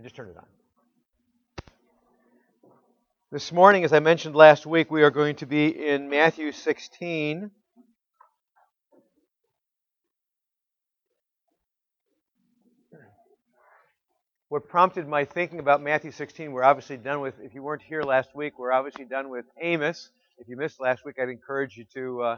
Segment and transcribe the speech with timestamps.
[0.00, 0.46] I just turn it on.
[3.30, 7.50] This morning, as I mentioned last week, we are going to be in Matthew 16.
[14.48, 18.02] What prompted my thinking about Matthew 16, we're obviously done with, if you weren't here
[18.02, 20.08] last week, we're obviously done with Amos.
[20.38, 22.36] If you missed last week, I'd encourage you to uh,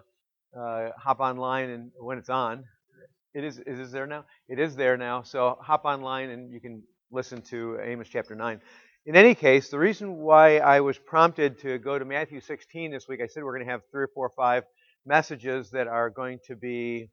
[0.58, 2.64] uh, hop online and when it's on.
[3.34, 4.24] It is, is there now?
[4.48, 5.22] It is there now.
[5.22, 8.60] So hop online and you can listen to Amos chapter 9.
[9.04, 13.06] In any case, the reason why I was prompted to go to Matthew 16 this
[13.06, 14.64] week, I said we're going to have three or four or five
[15.04, 17.10] messages that are going to be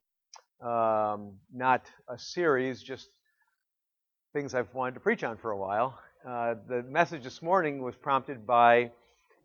[0.61, 3.09] um, not a series, just
[4.31, 5.99] things I've wanted to preach on for a while.
[6.25, 8.91] Uh, the message this morning was prompted by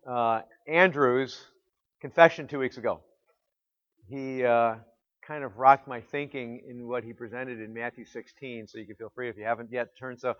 [0.08, 1.40] uh, Andrew's
[2.00, 3.00] confession two weeks ago.
[4.08, 4.76] He uh,
[5.26, 8.66] kind of rocked my thinking in what he presented in Matthew 16.
[8.66, 10.34] So you can feel free if you haven't yet turned so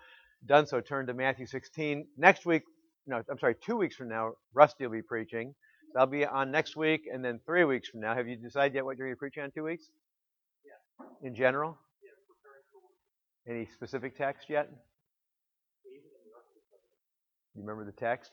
[0.45, 2.07] done so, turn to Matthew 16.
[2.17, 2.63] Next week,
[3.07, 5.53] no, I'm sorry, two weeks from now, Rusty will be preaching.
[5.93, 8.15] So I'll be on next week, and then three weeks from now.
[8.15, 9.85] Have you decided yet what you're going to preach on two weeks?
[10.65, 11.27] Yeah.
[11.27, 11.77] In general?
[13.47, 14.69] Yeah, Any specific text yet?
[17.55, 18.31] You remember the text?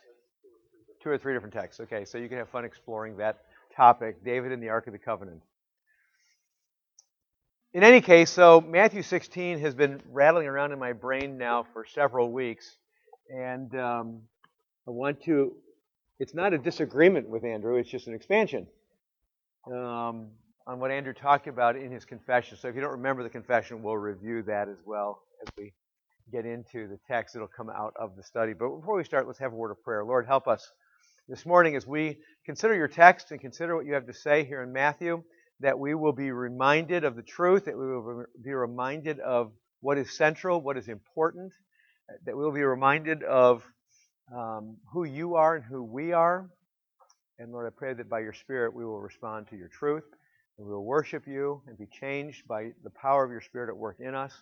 [1.03, 1.80] Two or three different texts.
[1.80, 3.39] Okay, so you can have fun exploring that
[3.75, 5.41] topic, David and the Ark of the Covenant.
[7.75, 11.87] In any case, so Matthew 16 has been rattling around in my brain now for
[11.87, 12.77] several weeks,
[13.34, 14.20] and um,
[14.87, 15.55] I want to.
[16.19, 18.67] It's not a disagreement with Andrew; it's just an expansion
[19.67, 20.33] um,
[20.67, 22.59] on what Andrew talked about in his confession.
[22.59, 25.73] So, if you don't remember the confession, we'll review that as well as we
[26.31, 27.36] get into the text.
[27.36, 28.53] It'll come out of the study.
[28.53, 30.05] But before we start, let's have a word of prayer.
[30.05, 30.70] Lord, help us
[31.27, 34.62] this morning as we consider your text and consider what you have to say here
[34.62, 35.23] in Matthew
[35.62, 39.96] that we will be reminded of the truth, that we will be reminded of what
[39.96, 41.52] is central, what is important,
[42.27, 43.64] that we will be reminded of
[44.36, 46.51] um, who you are and who we are.
[47.39, 50.05] And Lord, I pray that by your Spirit we will respond to your truth
[50.58, 53.77] and we will worship you and be changed by the power of your Spirit at
[53.77, 54.33] work in us,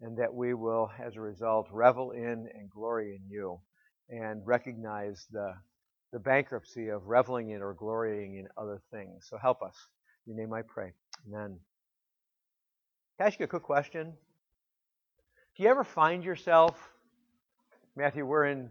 [0.00, 3.60] and that we will, as a result, revel in and glory in you
[4.08, 5.52] and recognize the,
[6.12, 9.26] the bankruptcy of reveling in or glorying in other things.
[9.28, 9.76] So help us
[10.26, 10.92] your name I pray.
[11.26, 11.58] Amen.
[13.16, 14.12] Can I ask you a quick question?
[15.56, 16.78] Do you ever find yourself,
[17.96, 18.70] Matthew, we're in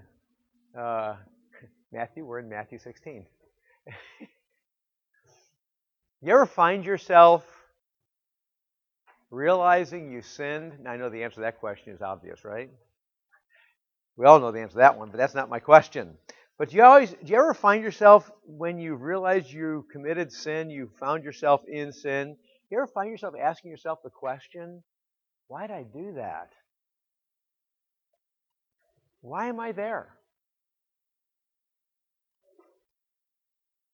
[0.78, 1.16] uh,
[1.92, 3.26] Matthew, we're in Matthew 16.
[6.22, 7.46] you ever find yourself
[9.32, 10.74] realizing you sinned?
[10.82, 12.70] Now, I know the answer to that question is obvious, right?
[14.18, 16.18] We all know the answer to that one, but that's not my question.
[16.60, 20.70] But do you always do you ever find yourself when you realize you committed sin,
[20.70, 22.36] you found yourself in sin,
[22.70, 24.84] Do you ever find yourself asking yourself the question,
[25.48, 26.50] why did I do that?
[29.22, 30.10] Why am I there?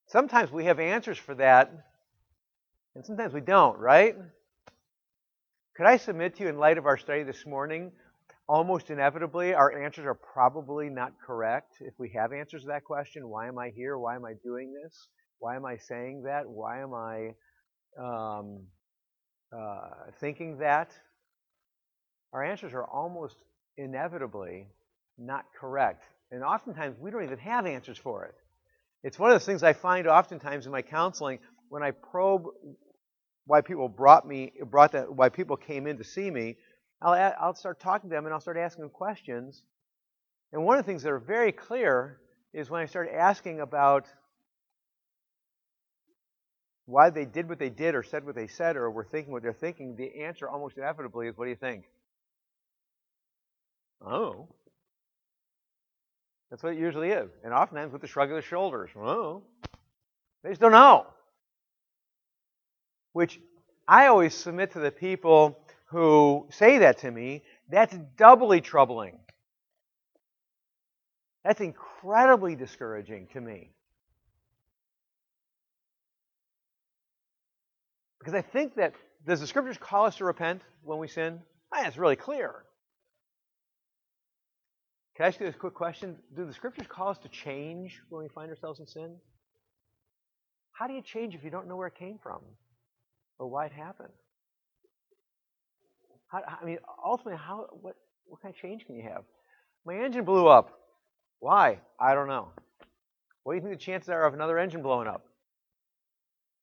[0.08, 1.72] Sometimes we have answers for that,
[2.96, 4.16] and sometimes we don't, right?
[5.78, 7.92] Could I submit to you, in light of our study this morning,
[8.48, 11.78] almost inevitably, our answers are probably not correct.
[11.80, 13.98] If we have answers to that question, why am I here?
[13.98, 15.10] Why am I doing this?
[15.40, 16.48] Why am I saying that?
[16.48, 17.34] Why am I
[18.00, 18.68] um,
[19.56, 20.92] uh, thinking that?
[22.34, 23.38] Our answers are almost
[23.78, 24.68] inevitably
[25.18, 26.04] not correct.
[26.32, 28.36] And oftentimes, we don't even have answers for it.
[29.04, 31.40] It's one of those things I find oftentimes in my counseling
[31.70, 32.44] when I probe
[33.46, 36.58] why people brought me, brought that, why people came in to see me
[37.06, 39.62] I'll, I'll start talking to them and I'll start asking them questions.
[40.52, 42.20] And one of the things that are very clear
[42.52, 44.08] is when I start asking about
[46.88, 49.44] why they did what they did or said what they said or were thinking what
[49.44, 51.84] they're thinking, the answer almost inevitably is what do you think?
[54.04, 54.48] Oh.
[56.50, 57.30] That's what it usually is.
[57.44, 58.90] And oftentimes with the shrug of the shoulders.
[58.98, 59.44] Oh.
[60.44, 61.06] They just don't know.
[63.14, 63.40] Which
[63.88, 65.60] I always submit to the people
[65.96, 69.18] who say that to me, that's doubly troubling.
[71.46, 73.72] That's incredibly discouraging to me.
[78.20, 78.94] Because I think that,
[79.26, 81.40] does the scriptures call us to repent when we sin?
[81.74, 82.66] Think it's really clear.
[85.16, 86.18] Can I ask you this quick question?
[86.36, 89.16] Do the scriptures call us to change when we find ourselves in sin?
[90.74, 92.42] How do you change if you don't know where it came from
[93.40, 94.12] or why it happened?
[96.36, 97.96] How, I mean, ultimately, how what
[98.26, 99.24] what kind of change can you have?
[99.86, 100.80] My engine blew up.
[101.40, 101.80] Why?
[102.00, 102.50] I don't know.
[103.44, 105.24] What do you think the chances are of another engine blowing up?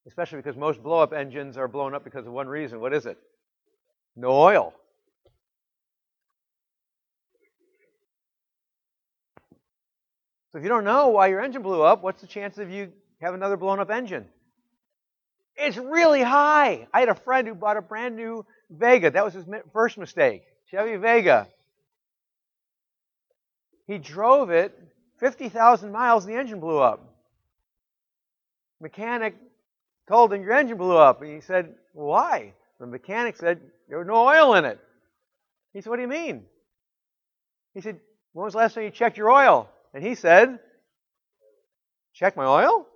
[0.06, 2.80] Especially because most blow up engines are blown up because of one reason.
[2.80, 3.16] What is it?
[4.16, 4.74] No oil.
[10.50, 12.92] So if you don't know why your engine blew up, what's the chance of you
[13.22, 14.26] have another blown up engine?
[15.56, 16.88] It's really high.
[16.92, 19.10] I had a friend who bought a brand new Vega.
[19.10, 20.42] That was his first mistake.
[20.70, 21.48] Chevy Vega.
[23.86, 24.78] He drove it
[25.18, 27.12] 50,000 miles and the engine blew up.
[28.80, 29.36] Mechanic
[30.08, 31.22] told him, Your engine blew up.
[31.22, 32.54] And he said, Why?
[32.80, 34.80] The mechanic said, There was no oil in it.
[35.72, 36.44] He said, What do you mean?
[37.74, 38.00] He said,
[38.32, 39.68] When was the last time you checked your oil?
[39.94, 40.58] And he said,
[42.14, 42.86] Check my oil?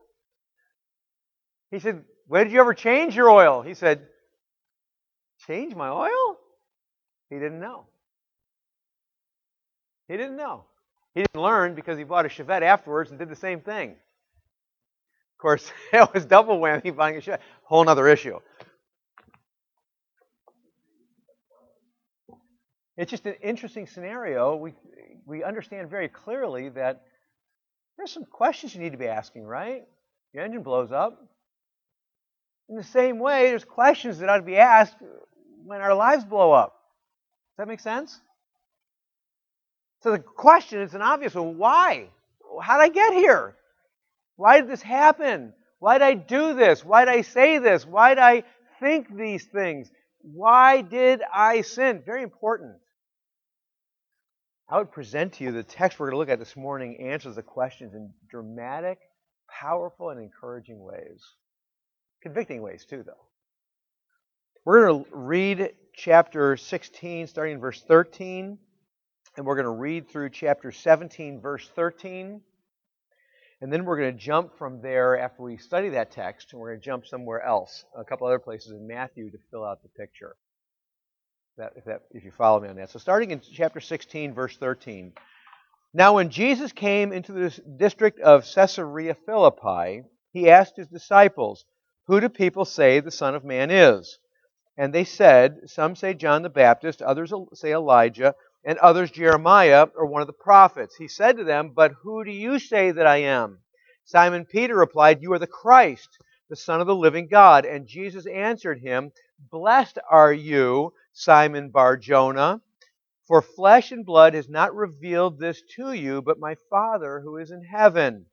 [1.70, 3.62] He said, When did you ever change your oil?
[3.62, 4.06] He said,
[5.46, 6.36] Change my oil?
[7.30, 7.86] He didn't know.
[10.08, 10.64] He didn't know.
[11.14, 13.90] He didn't learn because he bought a Chevette afterwards and did the same thing.
[13.90, 17.40] Of course, it was double whammy buying a Chevette.
[17.64, 18.38] Whole other issue.
[22.96, 24.56] It's just an interesting scenario.
[24.56, 24.72] We,
[25.26, 27.02] we understand very clearly that
[27.96, 29.82] there's some questions you need to be asking, right?
[30.32, 31.22] Your engine blows up.
[32.68, 34.96] In the same way, there's questions that ought to be asked
[35.66, 36.74] when our lives blow up.
[37.52, 38.20] Does that make sense?
[40.02, 41.58] So the question is an obvious one.
[41.58, 42.08] Why?
[42.62, 43.56] How did I get here?
[44.36, 45.52] Why did this happen?
[45.80, 46.84] Why did I do this?
[46.84, 47.84] Why did I say this?
[47.84, 48.44] Why did I
[48.80, 49.90] think these things?
[50.20, 52.02] Why did I sin?
[52.04, 52.76] Very important.
[54.68, 57.36] I would present to you the text we're going to look at this morning answers
[57.36, 58.98] the questions in dramatic,
[59.48, 61.22] powerful, and encouraging ways.
[62.22, 63.26] Convicting ways, too, though.
[64.66, 68.58] We're going to read chapter 16, starting in verse 13,
[69.36, 72.40] and we're going to read through chapter 17, verse 13.
[73.60, 76.70] And then we're going to jump from there after we study that text, and we're
[76.70, 79.88] going to jump somewhere else, a couple other places in Matthew to fill out the
[79.88, 80.34] picture
[81.58, 82.90] that, if, that, if you follow me on that.
[82.90, 85.12] So, starting in chapter 16, verse 13.
[85.94, 90.02] Now, when Jesus came into the district of Caesarea Philippi,
[90.32, 91.64] he asked his disciples,
[92.08, 94.18] Who do people say the Son of Man is?
[94.76, 98.34] And they said, Some say John the Baptist, others say Elijah,
[98.64, 100.96] and others Jeremiah or one of the prophets.
[100.96, 103.60] He said to them, But who do you say that I am?
[104.04, 106.18] Simon Peter replied, You are the Christ,
[106.48, 107.64] the Son of the living God.
[107.64, 109.12] And Jesus answered him,
[109.50, 112.60] Blessed are you, Simon Bar Jonah,
[113.26, 117.50] for flesh and blood has not revealed this to you, but my Father who is
[117.50, 118.26] in heaven.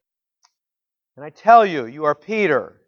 [1.16, 2.82] And I tell you, you are Peter,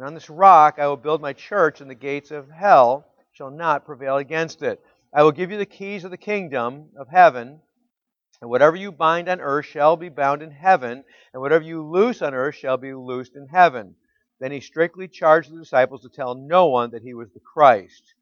[0.00, 3.50] and on this rock I will build my church, and the gates of hell shall
[3.50, 4.82] not prevail against it.
[5.12, 7.60] I will give you the keys of the kingdom of heaven,
[8.40, 11.04] and whatever you bind on earth shall be bound in heaven,
[11.34, 13.94] and whatever you loose on earth shall be loosed in heaven.
[14.38, 18.14] Then he strictly charged the disciples to tell no one that he was the Christ.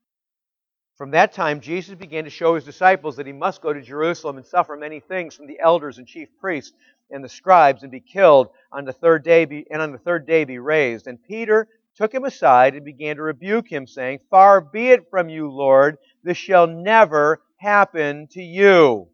[0.97, 4.37] From that time, Jesus began to show his disciples that he must go to Jerusalem
[4.37, 6.73] and suffer many things from the elders and chief priests
[7.11, 10.27] and the scribes and be killed on the third day be, and on the third
[10.27, 11.07] day be raised.
[11.07, 15.29] And Peter took him aside and began to rebuke him, saying, Far be it from
[15.29, 19.09] you, Lord, this shall never happen to you.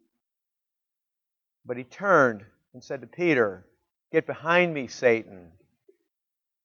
[1.65, 2.43] But he turned
[2.73, 3.65] and said to Peter,
[4.11, 5.51] Get behind me, Satan.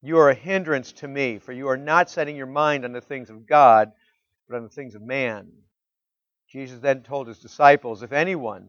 [0.03, 3.01] You are a hindrance to me, for you are not setting your mind on the
[3.01, 3.93] things of God
[4.51, 5.49] but on the things of man.
[6.51, 8.69] Jesus then told his disciples, If anyone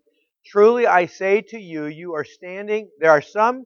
[0.45, 3.65] Truly I say to you, you are standing, there are some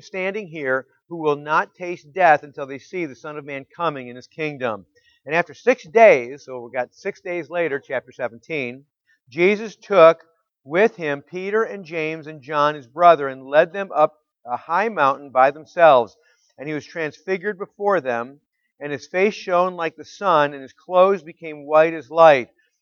[0.00, 4.08] standing here who will not taste death until they see the Son of Man coming
[4.08, 4.86] in his kingdom.
[5.24, 8.84] And after six days, so we got six days later, chapter 17,
[9.28, 10.24] Jesus took
[10.64, 14.88] with him Peter and James and John, his brother, and led them up a high
[14.88, 16.16] mountain by themselves
[16.58, 18.40] and he was transfigured before them,
[18.80, 22.48] and his face shone like the sun, and his clothes became white as light.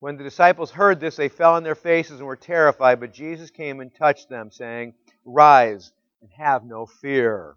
[0.00, 3.50] When the disciples heard this, they fell on their faces and were terrified, but Jesus
[3.50, 7.56] came and touched them, saying, Rise and have no fear.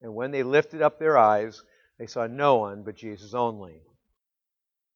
[0.00, 1.62] And when they lifted up their eyes,
[1.98, 3.82] they saw no one but Jesus only.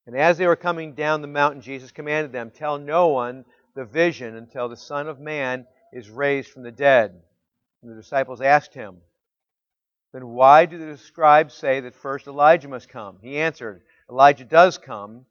[0.06, 3.84] And as they were coming down the mountain, Jesus commanded them, Tell no one the
[3.84, 7.22] vision until the Son of Man is raised from the dead.
[7.82, 8.96] And the disciples asked him,
[10.12, 13.18] Then why do the scribes say that first Elijah must come?
[13.20, 15.26] He answered, Elijah does come,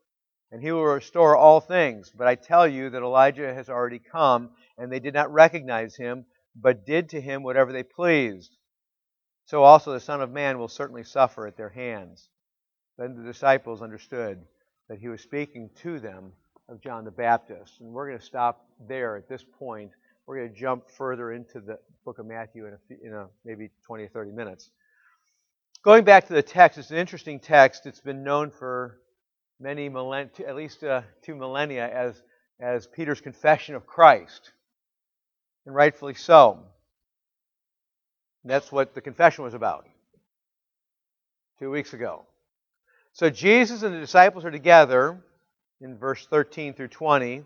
[0.51, 2.11] and he will restore all things.
[2.15, 6.25] But I tell you that Elijah has already come, and they did not recognize him,
[6.55, 8.55] but did to him whatever they pleased.
[9.45, 12.29] So also the Son of Man will certainly suffer at their hands.
[12.97, 14.41] Then the disciples understood
[14.89, 16.31] that he was speaking to them
[16.69, 17.79] of John the Baptist.
[17.79, 19.91] And we're going to stop there at this point.
[20.25, 23.27] We're going to jump further into the book of Matthew in, a, few, in a,
[23.43, 24.69] maybe 20 or 30 minutes.
[25.83, 27.85] Going back to the text, it's an interesting text.
[27.85, 28.97] It's been known for
[29.59, 32.21] many millennia, at least uh, two millennia, as,
[32.59, 34.51] as Peter's confession of Christ.
[35.65, 36.59] And rightfully so.
[38.43, 39.87] That's what the confession was about
[41.57, 42.25] two weeks ago.
[43.13, 45.19] So Jesus and the disciples are together
[45.81, 47.43] in verse 13 through 20.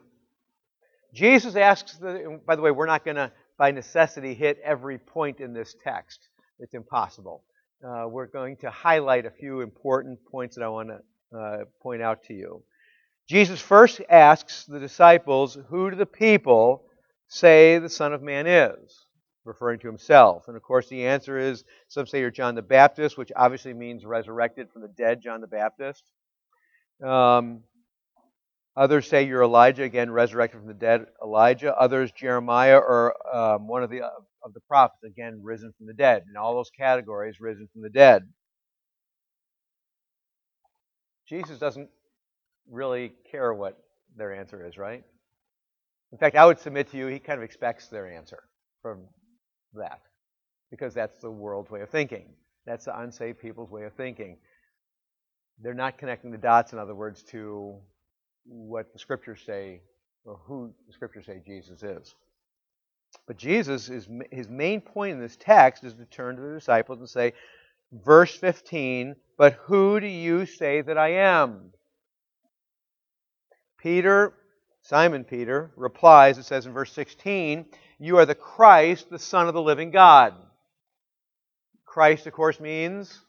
[1.13, 5.39] Jesus asks, the, by the way, we're not going to, by necessity, hit every point
[5.39, 6.27] in this text.
[6.59, 7.43] It's impossible.
[7.85, 10.99] Uh, we're going to highlight a few important points that I want to
[11.35, 12.63] uh, point out to you.
[13.27, 16.83] Jesus first asks the disciples, Who do the people
[17.27, 19.05] say the Son of Man is?
[19.49, 20.47] referring to himself.
[20.47, 24.05] And of course, the answer is some say you're John the Baptist, which obviously means
[24.05, 26.03] resurrected from the dead, John the Baptist.
[27.03, 27.63] Um,
[28.77, 31.75] others say you're Elijah, again, resurrected from the dead, Elijah.
[31.75, 36.23] Others, Jeremiah or um, one of the, of the prophets, again, risen from the dead.
[36.29, 38.23] In all those categories, risen from the dead.
[41.29, 41.89] Jesus doesn't
[42.69, 43.77] really care what
[44.17, 45.03] their answer is, right?
[46.11, 48.43] In fact, I would submit to you, he kind of expects their answer
[48.81, 49.01] from
[49.75, 50.01] that
[50.71, 52.25] because that's the world's way of thinking.
[52.65, 54.37] That's the unsaved people's way of thinking.
[55.61, 57.75] They're not connecting the dots, in other words, to
[58.45, 59.81] what the scriptures say
[60.25, 62.15] or who the scriptures say Jesus is.
[63.27, 66.99] But Jesus is his main point in this text is to turn to the disciples
[66.99, 67.33] and say,
[67.91, 71.71] verse 15, but who do you say that I am?
[73.77, 74.33] Peter,
[74.81, 77.65] Simon Peter, replies, it says in verse 16,
[77.99, 80.33] you are the Christ, the Son of the living God.
[81.85, 83.19] Christ, of course, means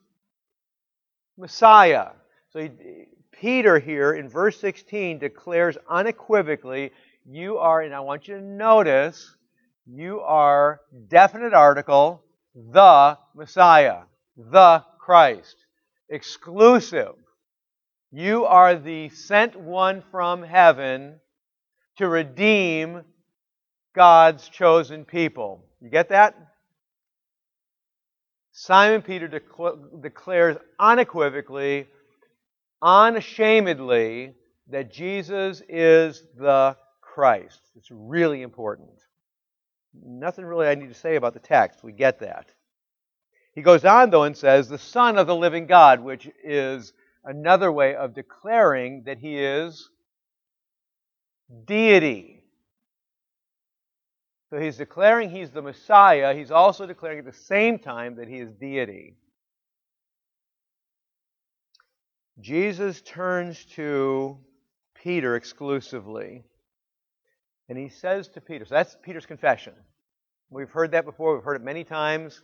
[1.39, 2.09] Messiah.
[2.53, 2.69] So
[3.33, 6.93] Peter here in verse 16 declares unequivocally,
[7.25, 9.37] you are, and I want you to notice,
[9.87, 12.23] you are definite article,
[12.55, 14.03] the Messiah,
[14.51, 15.57] the Christ,
[16.09, 17.15] exclusive.
[18.11, 21.21] You are the sent one from heaven
[21.97, 23.03] to redeem
[23.95, 25.65] God's chosen people.
[25.81, 26.35] You get that?
[28.53, 29.29] Simon Peter
[30.01, 31.87] declares unequivocally,
[32.83, 34.35] unashamedly,
[34.69, 37.61] that Jesus is the Christ.
[37.77, 38.91] It's really important.
[39.95, 41.83] Nothing really I need to say about the text.
[41.83, 42.53] We get that.
[43.55, 46.93] He goes on, though, and says, the Son of the living God, which is
[47.25, 49.91] another way of declaring that he is
[51.67, 52.43] deity.
[54.51, 56.35] So he's declaring he's the Messiah.
[56.35, 59.17] He's also declaring at the same time that he is deity.
[62.41, 64.39] Jesus turns to
[64.95, 66.45] Peter exclusively.
[67.69, 69.75] And he says to Peter, so that's Peter's confession.
[70.51, 72.43] We've heard that before, we've heard it many times.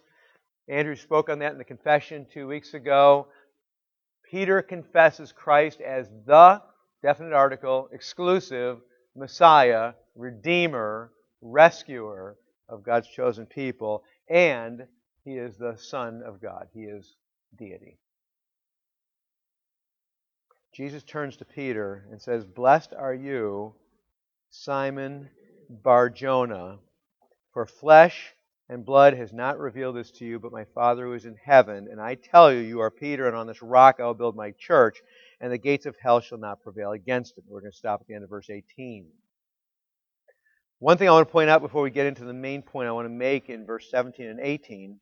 [0.69, 3.29] Andrew spoke on that in the confession two weeks ago.
[4.31, 6.61] Peter confesses Christ as the
[7.03, 8.79] definite article, exclusive
[9.15, 12.37] Messiah, Redeemer, rescuer
[12.69, 14.87] of God's chosen people, and
[15.25, 16.69] he is the Son of God.
[16.73, 17.15] He is
[17.57, 17.99] deity.
[20.75, 23.75] Jesus turns to Peter and says, Blessed are you,
[24.51, 25.31] Simon
[25.71, 26.79] Barjona,
[27.53, 28.35] for flesh
[28.69, 31.87] and blood has not revealed this to you, but my Father who is in heaven.
[31.91, 34.53] And I tell you, you are Peter, and on this rock I will build my
[34.59, 34.99] church,
[35.41, 37.45] and the gates of hell shall not prevail against it.
[37.49, 39.07] We're going to stop at the end of verse 18.
[40.79, 42.93] One thing I want to point out before we get into the main point I
[42.93, 44.99] want to make in verse 17 and 18,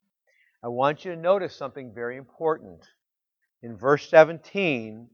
[0.63, 2.85] I want you to notice something very important.
[3.63, 5.09] In verse 17,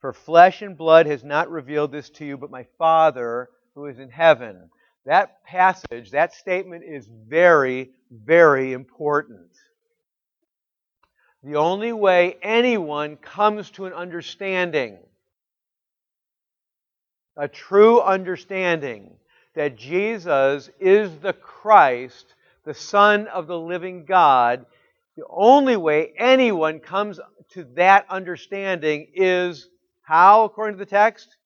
[0.00, 3.98] for flesh and blood has not revealed this to you, but my Father who is
[3.98, 4.70] in heaven.
[5.06, 9.50] That passage, that statement is very, very important.
[11.42, 14.98] The only way anyone comes to an understanding,
[17.36, 19.12] a true understanding,
[19.54, 22.34] that Jesus is the Christ,
[22.64, 24.66] the Son of the living God,
[25.16, 27.18] The only way anyone comes
[27.50, 29.68] to that understanding is
[30.02, 31.36] how, according to the text?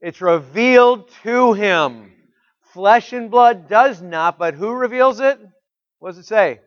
[0.00, 2.12] It's revealed to him.
[2.72, 5.38] Flesh and blood does not, but who reveals it?
[5.98, 6.60] What does it say?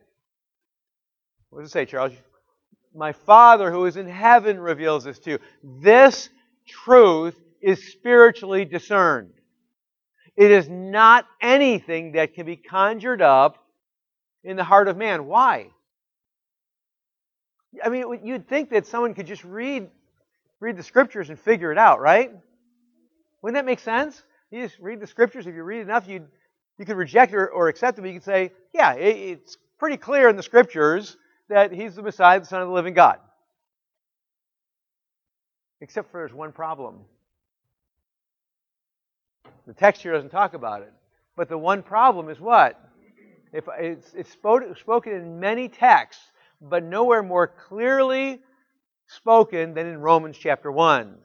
[1.49, 2.13] What does it say, Charles?
[2.93, 5.39] My Father who is in heaven reveals this to you.
[5.63, 6.29] This
[6.67, 9.31] truth is spiritually discerned.
[10.35, 13.57] It is not anything that can be conjured up
[14.43, 15.25] in the heart of man.
[15.25, 15.69] Why?
[17.83, 19.89] I mean, you'd think that someone could just read
[20.59, 22.31] read the scriptures and figure it out, right?
[23.41, 24.23] Wouldn't that make sense?
[24.51, 25.47] You just read the scriptures.
[25.47, 26.27] If you read enough, you
[26.77, 28.05] you could reject or, or accept them.
[28.07, 31.15] You can say, yeah, it, it's pretty clear in the scriptures
[31.47, 33.19] that he's the Messiah, the Son of the living God.
[35.79, 37.01] Except for there's one problem.
[39.67, 40.93] The text here doesn't talk about it.
[41.35, 42.79] But the one problem is what?
[43.53, 46.23] If it's, it's spoken in many texts,
[46.61, 48.39] but nowhere more clearly
[49.07, 51.15] spoken than in Romans chapter 1.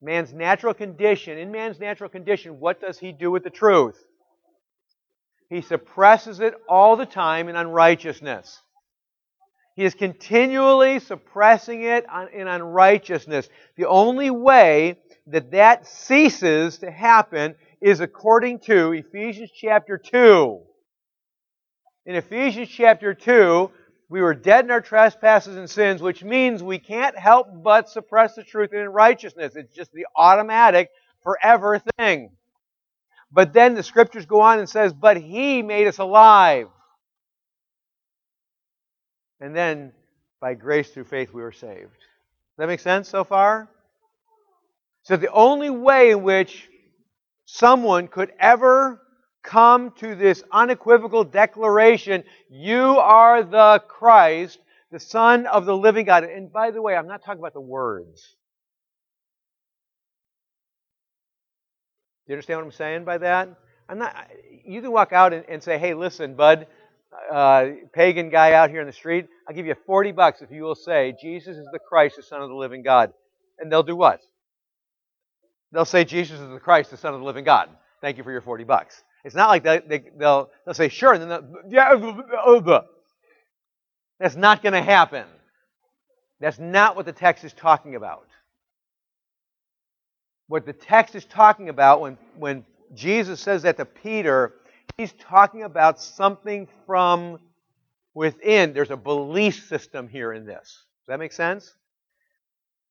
[0.00, 4.02] Man's natural condition, in man's natural condition, what does he do with the truth?
[5.50, 8.62] He suppresses it all the time in unrighteousness.
[9.74, 13.48] He is continually suppressing it in unrighteousness.
[13.76, 20.60] The only way that that ceases to happen is according to Ephesians chapter 2.
[22.06, 23.70] In Ephesians chapter 2,
[24.08, 28.34] we were dead in our trespasses and sins, which means we can't help but suppress
[28.34, 29.54] the truth in righteousness.
[29.54, 30.90] It's just the automatic,
[31.22, 32.30] forever thing.
[33.30, 36.68] But then the scriptures go on and says, but he made us alive.
[39.40, 39.92] And then,
[40.40, 41.92] by grace through faith, we were saved.
[41.92, 43.68] Does that make sense so far?
[45.02, 46.68] So the only way in which
[47.44, 49.00] someone could ever
[49.48, 54.58] come to this unequivocal declaration, you are the Christ,
[54.92, 56.24] the Son of the living God.
[56.24, 58.36] And by the way, I'm not talking about the words.
[62.26, 63.48] Do you understand what I'm saying by that?
[63.88, 64.14] I'm not.
[64.66, 66.66] You can walk out and, and say, "Hey, listen, bud,
[67.32, 70.62] uh, pagan guy out here in the street, I'll give you 40 bucks if you
[70.62, 73.12] will say, Jesus is the Christ, the Son of the living God.
[73.58, 74.20] And they'll do what?
[75.72, 77.70] They'll say, Jesus is the Christ, the Son of the living God.
[78.00, 79.02] Thank you for your 40 bucks.
[79.24, 82.80] It's not like they, they, will they'll say, sure, and then they'll, yeah,
[84.18, 85.26] that's not going to happen.
[86.40, 88.26] That's not what the text is talking about.
[90.46, 94.54] What the text is talking about when, when Jesus says that to Peter,
[94.96, 97.38] he's talking about something from
[98.14, 98.72] within.
[98.72, 100.84] There's a belief system here in this.
[101.06, 101.74] Does that make sense?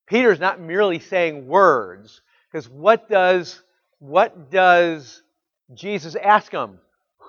[0.08, 3.62] Peter's not merely saying words, because what does
[4.00, 5.22] what does
[5.74, 6.80] Jesus ask him?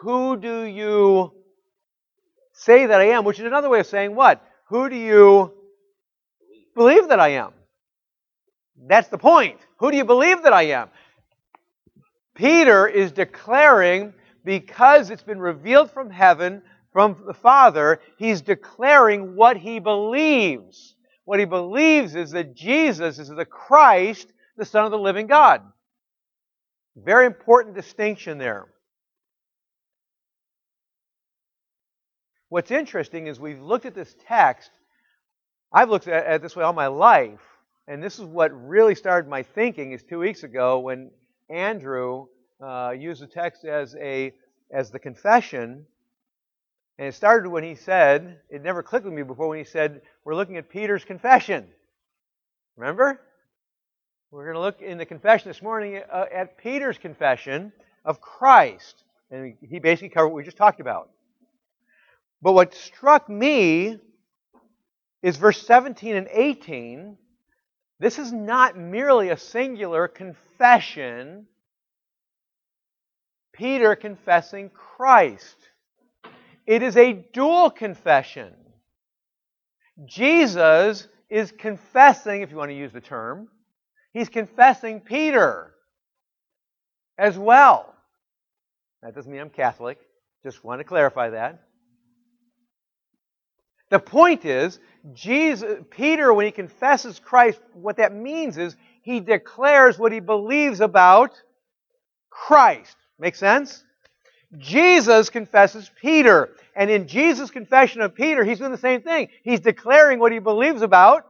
[0.03, 1.33] Who do you
[2.53, 3.25] say that I am?
[3.25, 4.45] Which is another way of saying what?
[4.69, 5.53] Who do you
[6.75, 7.53] believe that I am?
[8.87, 9.59] That's the point.
[9.79, 10.89] Who do you believe that I am?
[12.35, 14.13] Peter is declaring
[14.45, 20.95] because it's been revealed from heaven, from the Father, he's declaring what he believes.
[21.25, 25.63] What he believes is that Jesus is the Christ, the Son of the living God.
[27.05, 28.67] Very important distinction there.
[32.49, 34.71] What's interesting is we've looked at this text.
[35.73, 37.41] I've looked at it this way all my life,
[37.87, 39.93] and this is what really started my thinking.
[39.93, 41.11] Is two weeks ago when
[41.51, 42.27] Andrew
[42.61, 44.33] uh, use the text as a
[44.71, 45.87] as the confession.
[46.99, 50.03] And it started when he said, it never clicked with me before when he said,
[50.25, 51.69] we're looking at Peter's confession.
[52.77, 53.21] Remember?
[54.31, 57.73] We're going to look in the confession this morning uh, at Peter's confession
[58.05, 59.05] of Christ.
[59.31, 61.09] And he basically covered what we just talked about.
[62.43, 63.99] But what struck me
[65.23, 67.17] is verse 17 and 18.
[68.01, 71.47] This is not merely a singular confession
[73.55, 75.57] Peter confessing Christ.
[76.67, 78.53] It is a dual confession.
[80.05, 83.49] Jesus is confessing, if you want to use the term,
[84.13, 85.75] he's confessing Peter
[87.17, 87.95] as well.
[89.03, 89.99] That doesn't mean I'm Catholic.
[90.43, 91.63] Just want to clarify that.
[93.91, 94.79] The point is,
[95.15, 100.81] Jesus, Peter, when he confesses Christ, what that means is he declares what he believes
[100.81, 101.41] about
[102.29, 102.97] Christ.
[103.19, 103.85] Make sense?
[104.57, 106.51] Jesus confesses Peter.
[106.75, 109.29] And in Jesus' confession of Peter, he's doing the same thing.
[109.43, 111.27] He's declaring what he believes about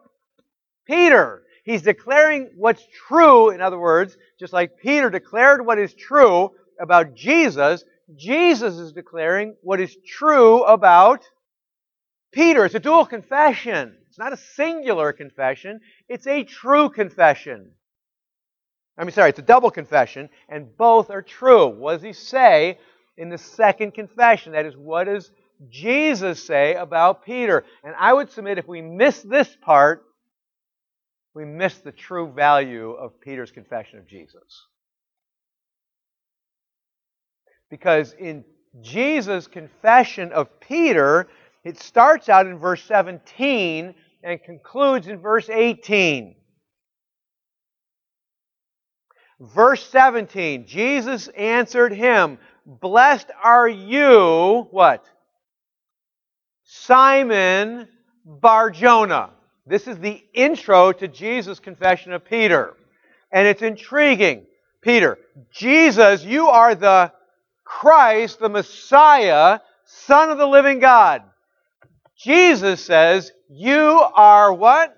[0.87, 1.43] Peter.
[1.69, 7.15] He's declaring what's true, in other words, just like Peter declared what is true about
[7.15, 7.85] Jesus,
[8.17, 11.25] Jesus is declaring what is true about
[12.33, 12.65] Peter.
[12.65, 13.99] It's a dual confession.
[14.09, 17.73] It's not a singular confession, it's a true confession.
[18.97, 21.67] I mean, sorry, it's a double confession, and both are true.
[21.67, 22.79] What does he say
[23.19, 24.53] in the second confession?
[24.53, 25.31] That is, what does
[25.69, 27.67] Jesus say about Peter?
[27.85, 30.08] And I would submit if we miss this part,
[31.35, 34.67] we miss the true value of Peter's confession of Jesus.
[37.71, 38.45] Because in
[38.81, 41.29] Jesus' confession of Peter,
[41.65, 46.35] it starts out in verse 17 and concludes in verse 18.
[49.41, 55.05] Verse 17, Jesus answered him, Blessed are you, what?
[56.65, 57.89] Simon
[58.25, 59.31] Barjona.
[59.69, 62.75] This is the intro to Jesus' confession of Peter.
[63.31, 64.47] And it's intriguing.
[64.81, 65.19] Peter,
[65.53, 67.13] Jesus, you are the
[67.65, 71.23] Christ, the Messiah, Son of the living God.
[72.17, 74.97] Jesus says, You are what?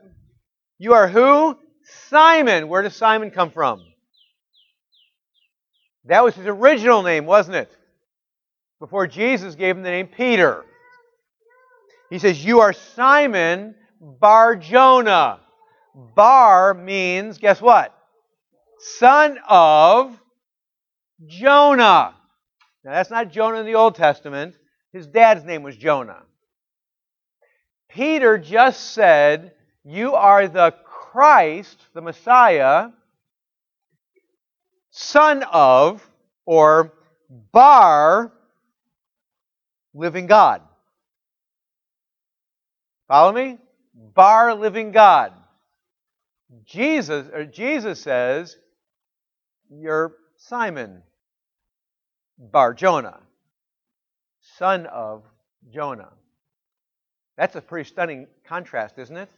[0.78, 1.58] You are who?
[2.08, 2.68] Simon.
[2.68, 3.84] Where does Simon come from?
[6.04, 7.76] That was his original name, wasn't it?
[8.78, 10.64] Before Jesus gave him the name Peter.
[12.08, 15.40] He says, You are Simon Bar Jonah.
[15.94, 17.94] Bar means, guess what?
[18.78, 20.18] Son of
[21.26, 22.14] Jonah.
[22.82, 24.54] Now, that's not Jonah in the Old Testament.
[24.92, 26.22] His dad's name was Jonah.
[27.90, 29.52] Peter just said,
[29.84, 32.88] You are the Christ, the Messiah,
[34.90, 36.08] son of,
[36.46, 36.92] or
[37.52, 38.32] bar,
[39.92, 40.62] living God.
[43.08, 43.58] Follow me?
[44.00, 45.32] Bar living God.
[46.64, 48.56] Jesus or Jesus says,
[49.70, 51.02] You're Simon
[52.38, 53.20] Bar Jonah,
[54.56, 55.22] son of
[55.72, 56.12] Jonah.
[57.36, 59.28] That's a pretty stunning contrast, isn't it?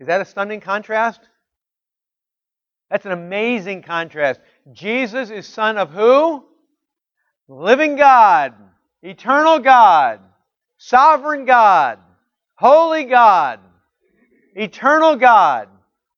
[0.00, 1.20] Is that a stunning contrast?
[2.90, 4.40] That's an amazing contrast.
[4.72, 6.44] Jesus is son of who?
[7.46, 8.54] Living God,
[9.02, 10.20] eternal God,
[10.76, 11.98] sovereign God,
[12.58, 13.60] holy God,
[14.54, 15.68] eternal God,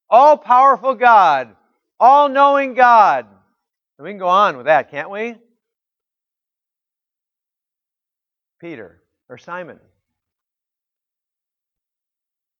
[0.09, 1.55] all powerful God,
[1.99, 3.27] all knowing God.
[3.99, 5.37] And we can go on with that, can't we?
[8.59, 9.79] Peter, or Simon,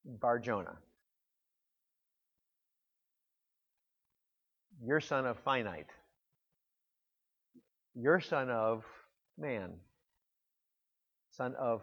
[0.05, 0.77] Bar Jonah.
[4.83, 5.89] You're son of finite.
[7.95, 8.85] You're son of
[9.39, 9.73] man.
[11.31, 11.83] Son of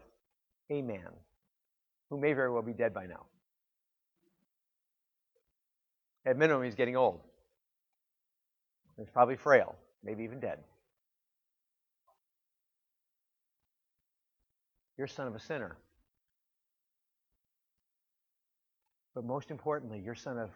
[0.70, 1.12] a man
[2.10, 3.26] who may very well be dead by now.
[6.26, 7.22] At minimum, he's getting old.
[8.98, 10.60] He's probably frail, maybe even dead.
[14.98, 15.78] You're son of a sinner.
[19.13, 20.50] But most importantly, you're son of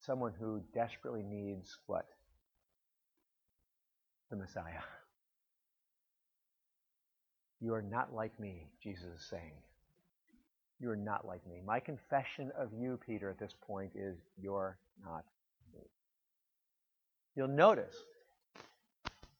[0.00, 2.06] someone who desperately needs what?
[4.30, 4.82] The Messiah.
[7.60, 9.54] You are not like me, Jesus is saying.
[10.80, 11.62] You are not like me.
[11.64, 15.24] My confession of you, Peter, at this point is you're not
[15.74, 15.80] me.
[17.34, 17.94] You'll notice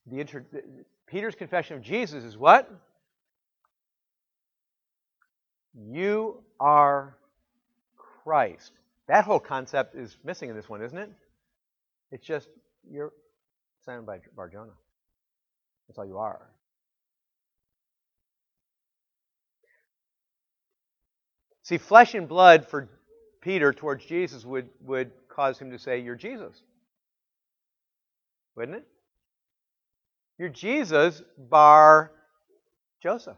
[0.06, 0.44] the inter-
[1.06, 2.70] Peter's confession of Jesus is what?
[5.78, 7.16] You are
[7.96, 8.72] Christ.
[9.08, 11.10] That whole concept is missing in this one, isn't it?
[12.10, 12.48] It's just
[12.90, 13.12] you're
[13.84, 14.72] Simon by Barjona.
[15.86, 16.48] That's all you are.
[21.66, 22.88] See, flesh and blood for
[23.40, 26.62] Peter towards Jesus would, would cause him to say, You're Jesus.
[28.54, 28.86] Wouldn't it?
[30.38, 32.12] You're Jesus bar
[33.02, 33.36] Joseph.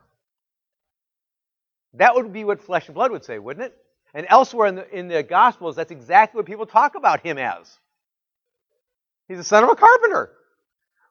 [1.94, 3.74] That would be what flesh and blood would say, wouldn't it?
[4.12, 7.78] And elsewhere in the, in the Gospels, that's exactly what people talk about him as.
[9.26, 10.32] He's the son of a carpenter.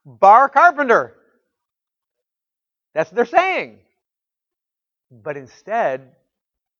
[0.06, 1.16] Bar carpenter.
[2.94, 3.80] That's what they're saying.
[5.10, 6.12] But instead,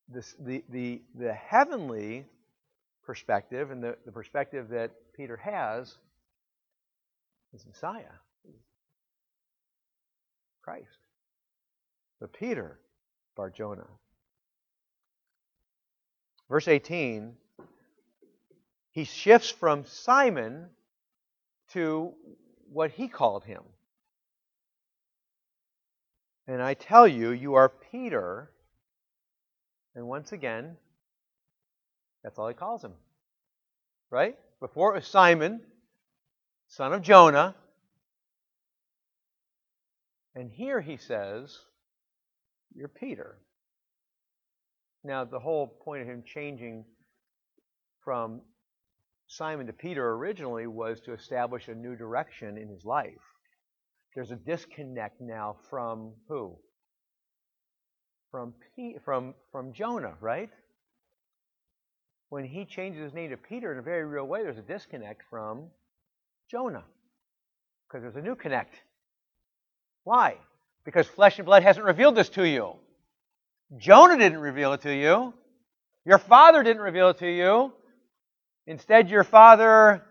[0.09, 2.25] this, the, the, the heavenly
[3.05, 5.97] perspective and the, the perspective that Peter has
[7.55, 8.05] is Messiah,
[10.63, 10.87] Christ.
[12.21, 12.79] But Peter,
[13.37, 13.87] Bar Jonah.
[16.49, 17.35] Verse 18,
[18.93, 20.67] he shifts from Simon
[21.73, 22.15] to
[22.73, 23.63] what he called him.
[26.47, 28.51] And I tell you, you are Peter.
[29.99, 30.77] And once again,
[32.23, 32.93] that's all he calls him.
[34.11, 34.37] Right?
[34.61, 35.61] Before it was Simon,
[36.69, 37.57] son of Jonah.
[40.37, 41.59] And here he says,
[42.77, 43.39] you're Peter.
[45.03, 46.85] Now, the whole point of him changing
[48.05, 48.43] from
[49.27, 53.15] Simon to Peter originally was to establish a new direction in his life.
[54.15, 56.57] There's a disconnect now from who?
[58.31, 60.51] From P, from from Jonah, right?
[62.29, 65.23] When he changes his name to Peter in a very real way, there's a disconnect
[65.31, 65.69] from
[66.51, 66.85] Jonah.
[67.89, 68.75] Because there's a new connect.
[70.05, 70.37] Why?
[70.85, 72.75] Because flesh and blood hasn't revealed this to you.
[73.79, 75.33] Jonah didn't reveal it to you.
[76.05, 77.73] Your father didn't reveal it to you.
[78.69, 80.05] Instead, your Father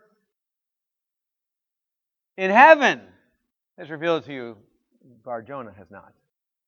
[2.37, 2.99] in heaven
[3.77, 4.57] has revealed it to you.
[5.23, 6.11] Bar Jonah has not.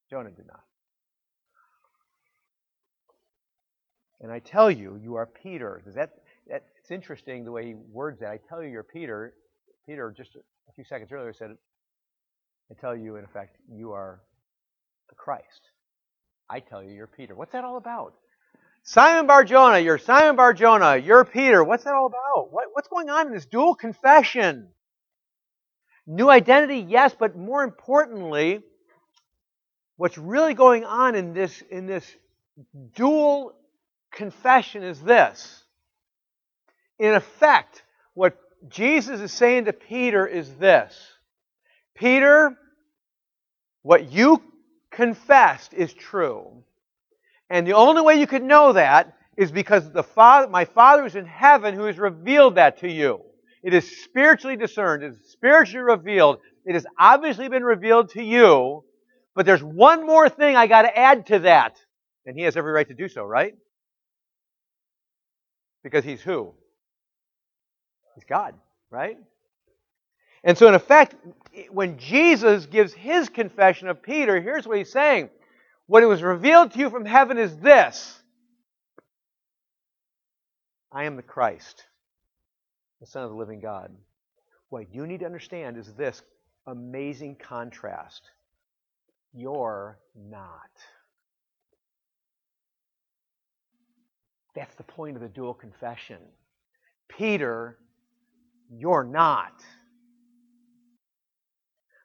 [0.08, 0.62] Jonah did not.
[4.22, 5.82] And I tell you, you are Peter.
[5.86, 6.12] Does that,
[6.48, 8.30] that it's interesting the way he words that.
[8.30, 9.34] I tell you, you're Peter.
[9.86, 11.52] Peter just a few seconds earlier said,
[12.72, 14.22] I tell you, in effect, you are
[15.10, 15.62] the Christ.
[16.50, 17.34] I tell you, you're Peter.
[17.34, 18.14] What's that all about?
[18.84, 21.64] Simon Barjona, you're Simon Barjona, you're Peter.
[21.64, 22.52] What's that all about?
[22.52, 24.70] What, what's going on in this dual confession?
[26.08, 28.62] New identity, yes, but more importantly,
[29.98, 32.06] what's really going on in this, in this
[32.96, 33.54] dual
[34.12, 35.64] confession is this.
[36.98, 40.98] In effect, what Jesus is saying to Peter is this
[41.96, 42.58] Peter,
[43.82, 44.42] what you
[44.92, 46.64] confessed is true.
[47.50, 51.16] And the only way you could know that is because the Father, my Father is
[51.16, 53.22] in heaven who has revealed that to you.
[53.64, 56.40] It is spiritually discerned, it is spiritually revealed.
[56.66, 58.84] It has obviously been revealed to you,
[59.34, 61.78] but there's one more thing I got to add to that.
[62.26, 63.56] And he has every right to do so, right?
[65.84, 66.54] Because he's who?
[68.16, 68.56] He's God,
[68.90, 69.18] right?
[70.44, 71.16] And so, in effect,
[71.70, 75.30] when Jesus gives his confession of Peter, here's what he's saying
[75.88, 78.22] what was revealed to you from heaven is this
[80.92, 81.84] I am the Christ,
[83.02, 83.92] the Son of the living God.
[84.70, 86.22] What you need to understand is this
[86.68, 88.30] amazing contrast.
[89.34, 90.70] You're not.
[94.60, 96.18] That's the point of the dual confession.
[97.08, 97.78] Peter,
[98.70, 99.54] you're not.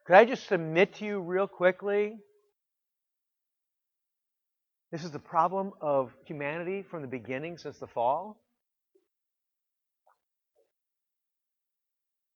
[0.06, 2.14] Could I just submit to you real quickly
[4.92, 8.40] this is the problem of humanity from the beginning since the fall.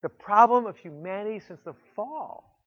[0.02, 2.58] The problem of humanity since the fall.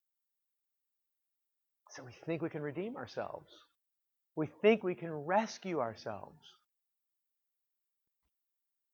[1.90, 3.50] So we think we can redeem ourselves.
[4.38, 6.40] We think we can rescue ourselves.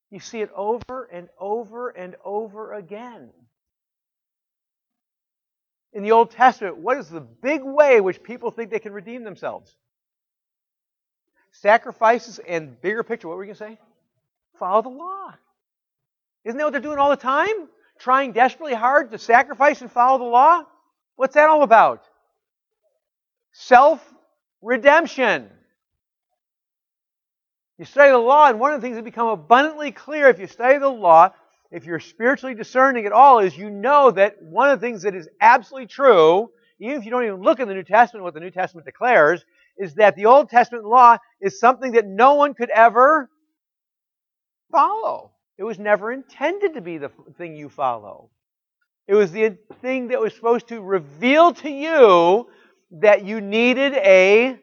[0.09, 3.29] You see it over and over and over again.
[5.93, 9.23] In the Old Testament, what is the big way which people think they can redeem
[9.23, 9.75] themselves?
[11.61, 13.79] sacrifices and bigger picture, what were you going to say?
[14.59, 15.33] Follow the law.
[16.43, 17.67] Isn't that what they're doing all the time?
[17.99, 20.63] Trying desperately hard to sacrifice and follow the law?
[21.15, 22.03] What's that all about?
[23.53, 24.03] Self
[24.61, 25.49] redemption.
[27.77, 30.47] You study the law, and one of the things that become abundantly clear if you
[30.47, 31.29] study the law,
[31.71, 35.13] if you're spiritually discerning at all, is you know that one of the things that
[35.13, 38.39] is absolutely true, even if you don't even look in the New Testament what the
[38.39, 39.45] New Testament declares,
[39.77, 43.29] is that the Old Testament law is something that no one could ever
[44.71, 45.31] follow.
[45.59, 48.31] It was never intended to be the thing you follow.
[49.07, 52.47] It was the thing that was supposed to reveal to you
[52.91, 54.59] that you needed a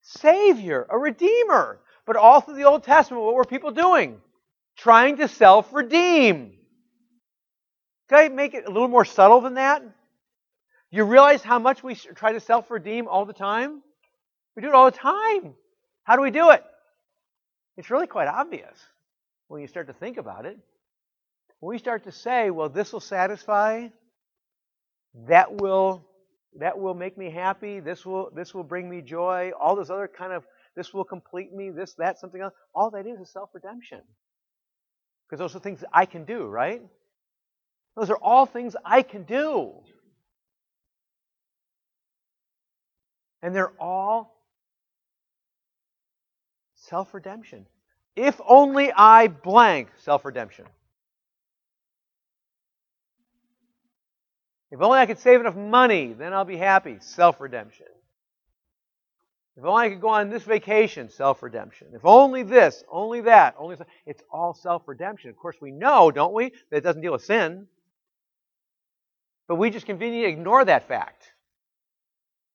[0.00, 1.80] Savior, a Redeemer.
[2.06, 4.20] But all through the Old Testament, what were people doing?
[4.76, 6.52] Trying to self redeem.
[8.08, 9.82] Can I make it a little more subtle than that?
[10.90, 13.82] You realize how much we try to self redeem all the time?
[14.56, 15.54] We do it all the time.
[16.04, 16.62] How do we do it?
[17.76, 18.78] It's really quite obvious
[19.48, 20.58] when you start to think about it.
[21.60, 23.88] When we start to say, well, this will satisfy,
[25.26, 26.04] that will
[26.60, 30.08] that will make me happy, this will this will bring me joy, all this other
[30.08, 30.44] kind of
[30.76, 32.54] this will complete me, this, that, something else.
[32.74, 34.00] All that is is self-redemption.
[35.28, 36.82] Because those are things I can do, right?
[37.96, 39.72] Those are all things I can do.
[43.42, 44.34] And they're all
[46.88, 47.66] Self redemption.
[48.14, 50.66] If only I blank, self redemption.
[54.70, 56.98] If only I could save enough money, then I'll be happy.
[57.00, 57.86] Self redemption.
[59.56, 61.88] If only I could go on this vacation, self redemption.
[61.94, 65.30] If only this, only that, only it's all self redemption.
[65.30, 67.66] Of course, we know, don't we, that it doesn't deal with sin.
[69.48, 71.24] But we just conveniently ignore that fact.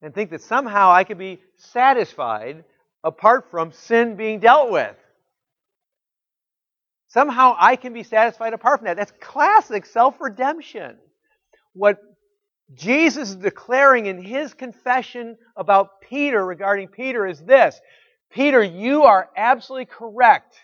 [0.03, 2.65] and think that somehow I could be satisfied
[3.03, 4.95] apart from sin being dealt with.
[7.09, 8.97] Somehow I can be satisfied apart from that.
[8.97, 10.97] That's classic self redemption.
[11.73, 11.99] What
[12.75, 17.79] Jesus is declaring in his confession about Peter regarding Peter is this
[18.31, 20.55] Peter, you are absolutely correct.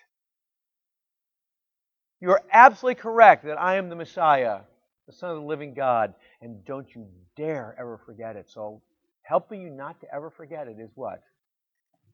[2.21, 4.59] You are absolutely correct that I am the Messiah,
[5.07, 8.49] the Son of the living God, and don't you dare ever forget it.
[8.49, 8.81] So,
[9.23, 11.21] helping you not to ever forget it is what?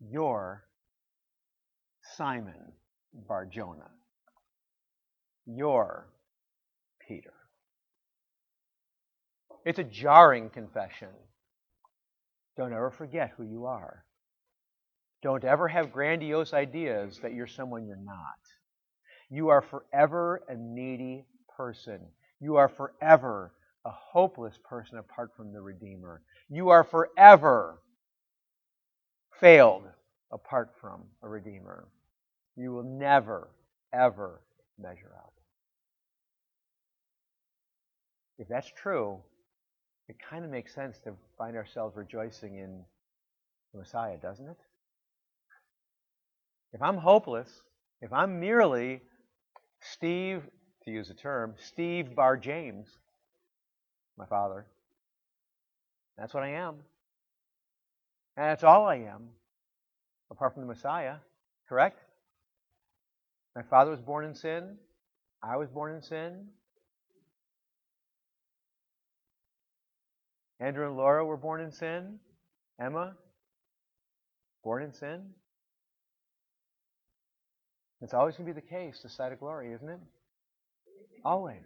[0.09, 0.63] You're
[2.15, 2.71] Simon
[3.27, 3.89] Barjona.
[5.45, 6.07] You're
[7.07, 7.33] Peter.
[9.65, 11.09] It's a jarring confession.
[12.57, 14.03] Don't ever forget who you are.
[15.21, 18.39] Don't ever have grandiose ideas that you're someone you're not.
[19.29, 21.99] You are forever a needy person.
[22.39, 23.53] You are forever
[23.85, 26.21] a hopeless person apart from the Redeemer.
[26.49, 27.81] You are forever
[29.39, 29.83] failed
[30.31, 31.87] apart from a Redeemer.
[32.55, 33.49] You will never,
[33.93, 34.41] ever
[34.79, 35.33] measure up.
[38.37, 39.19] If that's true,
[40.11, 42.83] it kind of makes sense to find ourselves rejoicing in
[43.71, 44.57] the Messiah, doesn't it?
[46.73, 47.49] If I'm hopeless,
[48.01, 49.01] if I'm merely
[49.79, 50.43] Steve,
[50.83, 52.89] to use a term, Steve Bar James,
[54.17, 54.65] my father,
[56.17, 56.75] that's what I am.
[58.35, 59.29] And that's all I am,
[60.29, 61.15] apart from the Messiah,
[61.69, 62.01] correct?
[63.55, 64.75] My father was born in sin.
[65.41, 66.47] I was born in sin.
[70.61, 72.19] Andrew and Laura were born in sin.
[72.79, 73.15] Emma,
[74.63, 75.21] born in sin.
[78.01, 79.99] It's always going to be the case, the side of glory, isn't it?
[81.25, 81.65] Always.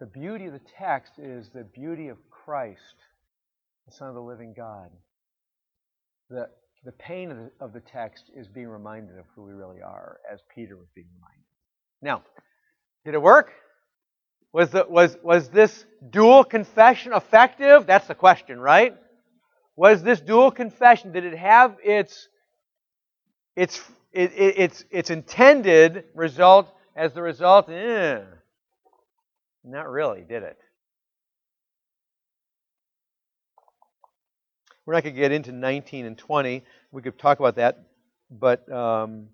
[0.00, 2.80] The beauty of the text is the beauty of Christ,
[3.86, 4.90] the Son of the living God.
[6.30, 6.48] The,
[6.84, 10.18] the pain of the, of the text is being reminded of who we really are,
[10.30, 11.44] as Peter was being reminded.
[12.02, 12.22] Now,
[13.04, 13.52] did it work?
[14.52, 17.86] Was, the, was, was this dual confession effective?
[17.86, 18.96] That's the question, right?
[19.76, 22.28] Was this dual confession, did it have its,
[23.54, 23.80] its,
[24.12, 27.68] it, it, its, its intended result as the result?
[27.68, 28.20] Eh,
[29.64, 30.58] not really, did it?
[34.86, 36.64] We're not going to get into 19 and 20.
[36.90, 37.84] We could talk about that,
[38.30, 39.28] but um,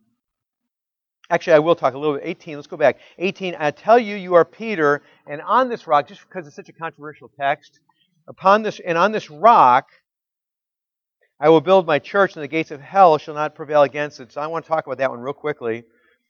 [1.30, 2.24] Actually, I will talk a little bit.
[2.26, 2.98] 18, let's go back.
[3.18, 6.68] 18, I tell you, you are Peter, and on this rock, just because it's such
[6.68, 7.80] a controversial text,
[8.28, 9.88] upon this, and on this rock,
[11.40, 14.32] I will build my church, and the gates of hell shall not prevail against it.
[14.32, 15.84] So I want to talk about that one real quickly.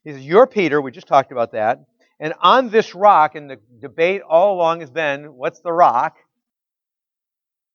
[0.05, 1.85] He says, You're Peter, we just talked about that.
[2.21, 6.17] And on this rock, and the debate all along has been, what's the rock?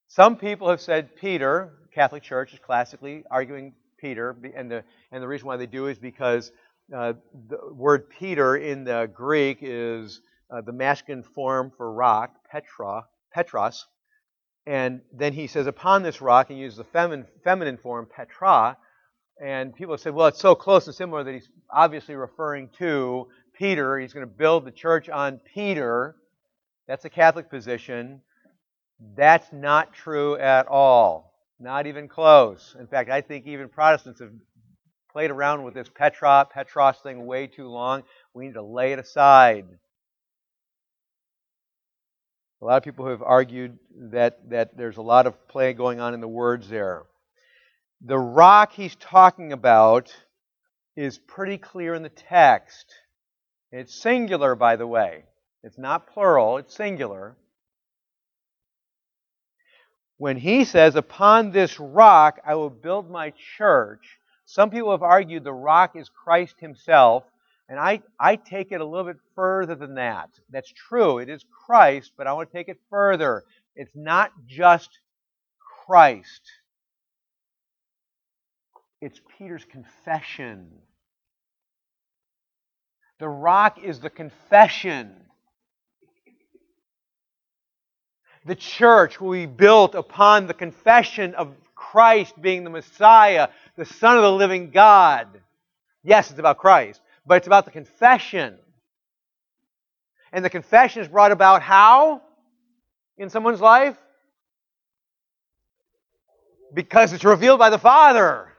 [0.07, 5.27] Some people have said Peter, Catholic Church is classically arguing Peter, and the, and the
[5.27, 6.51] reason why they do is because
[6.95, 7.13] uh,
[7.47, 10.21] the word Peter in the Greek is
[10.51, 13.85] uh, the masculine form for rock, Petra, Petros.
[14.65, 18.77] And then he says, upon this rock, and uses the feminine, feminine form, Petra.
[19.41, 23.27] And people have said, well, it's so close and similar that he's obviously referring to
[23.57, 23.97] Peter.
[23.97, 26.15] He's going to build the church on Peter.
[26.87, 28.21] That's a Catholic position.
[29.15, 31.33] That's not true at all.
[31.59, 32.75] Not even close.
[32.79, 34.31] In fact, I think even Protestants have
[35.11, 38.03] played around with this Petra, Petros thing way too long.
[38.33, 39.65] We need to lay it aside.
[42.61, 43.79] A lot of people have argued
[44.11, 47.03] that, that there's a lot of play going on in the words there.
[48.01, 50.13] The rock he's talking about
[50.95, 52.85] is pretty clear in the text.
[53.71, 55.23] It's singular, by the way.
[55.63, 57.37] It's not plural, it's singular.
[60.17, 64.18] When he says, Upon this rock I will build my church,
[64.49, 67.23] some people have argued the rock is Christ himself,
[67.69, 70.31] and I, I take it a little bit further than that.
[70.49, 73.43] That's true, it is Christ, but I want to take it further.
[73.75, 74.89] It's not just
[75.85, 76.41] Christ,
[78.99, 80.71] it's Peter's confession.
[83.19, 85.13] The rock is the confession.
[88.45, 94.17] The church will be built upon the confession of Christ being the Messiah, the Son
[94.17, 95.27] of the living God.
[96.03, 98.57] Yes, it's about Christ, but it's about the confession.
[100.33, 102.21] And the confession is brought about how
[103.17, 103.97] in someone's life?
[106.73, 108.49] Because it's revealed by the Father.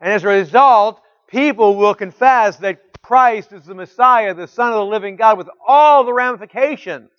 [0.00, 4.76] And as a result, people will confess that Christ is the Messiah, the Son of
[4.76, 7.10] the living God, with all the ramifications.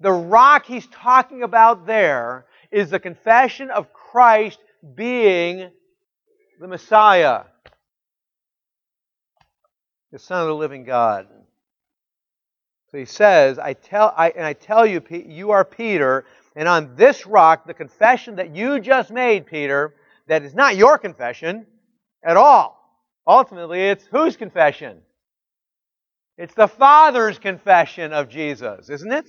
[0.00, 4.58] The rock he's talking about there is the confession of Christ
[4.94, 5.70] being
[6.60, 7.42] the Messiah,
[10.12, 11.26] the Son of the living God.
[12.90, 16.24] So he says, I tell, I, and I tell you, you are Peter,
[16.56, 19.94] and on this rock, the confession that you just made, Peter,
[20.26, 21.66] that is not your confession
[22.24, 22.76] at all.
[23.26, 24.98] Ultimately, it's whose confession?
[26.36, 29.26] It's the Father's confession of Jesus, isn't it?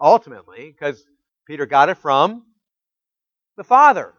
[0.00, 1.04] Ultimately, because
[1.46, 2.42] Peter got it from
[3.58, 4.14] the Father.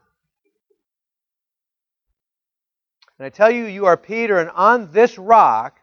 [3.17, 5.79] And I tell you, you are Peter, and on this rock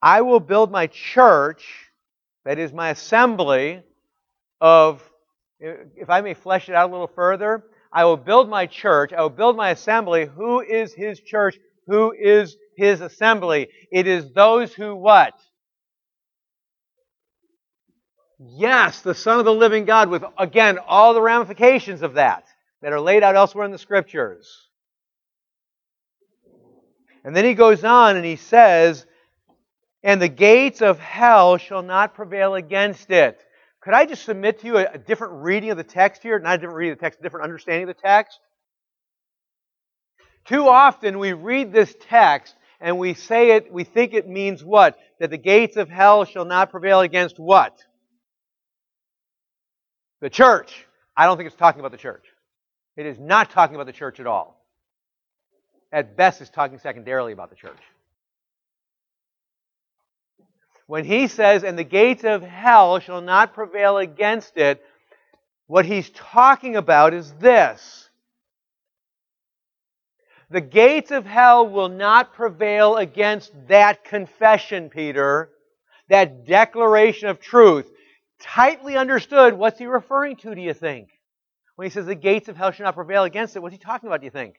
[0.00, 1.64] I will build my church,
[2.44, 3.82] that is my assembly
[4.60, 5.02] of,
[5.58, 9.22] if I may flesh it out a little further, I will build my church, I
[9.22, 10.26] will build my assembly.
[10.26, 11.56] Who is his church?
[11.86, 13.68] Who is his assembly?
[13.90, 15.34] It is those who what?
[18.38, 22.44] Yes, the Son of the living God, with again all the ramifications of that
[22.82, 24.68] that are laid out elsewhere in the scriptures.
[27.24, 29.06] And then he goes on and he says,
[30.02, 33.40] And the gates of hell shall not prevail against it.
[33.80, 36.38] Could I just submit to you a, a different reading of the text here?
[36.38, 38.38] Not a different reading of the text, a different understanding of the text?
[40.44, 44.98] Too often we read this text and we say it, we think it means what?
[45.20, 47.78] That the gates of hell shall not prevail against what?
[50.20, 50.86] The church.
[51.16, 52.31] I don't think it's talking about the church.
[52.96, 54.60] It is not talking about the church at all.
[55.90, 57.78] At best, it's talking secondarily about the church.
[60.86, 64.84] When he says, and the gates of hell shall not prevail against it,
[65.66, 68.10] what he's talking about is this.
[70.50, 75.48] The gates of hell will not prevail against that confession, Peter,
[76.10, 77.90] that declaration of truth.
[78.38, 81.08] Tightly understood, what's he referring to, do you think?
[81.76, 84.08] When he says the gates of hell shall not prevail against it, what's he talking
[84.08, 84.56] about, do you think?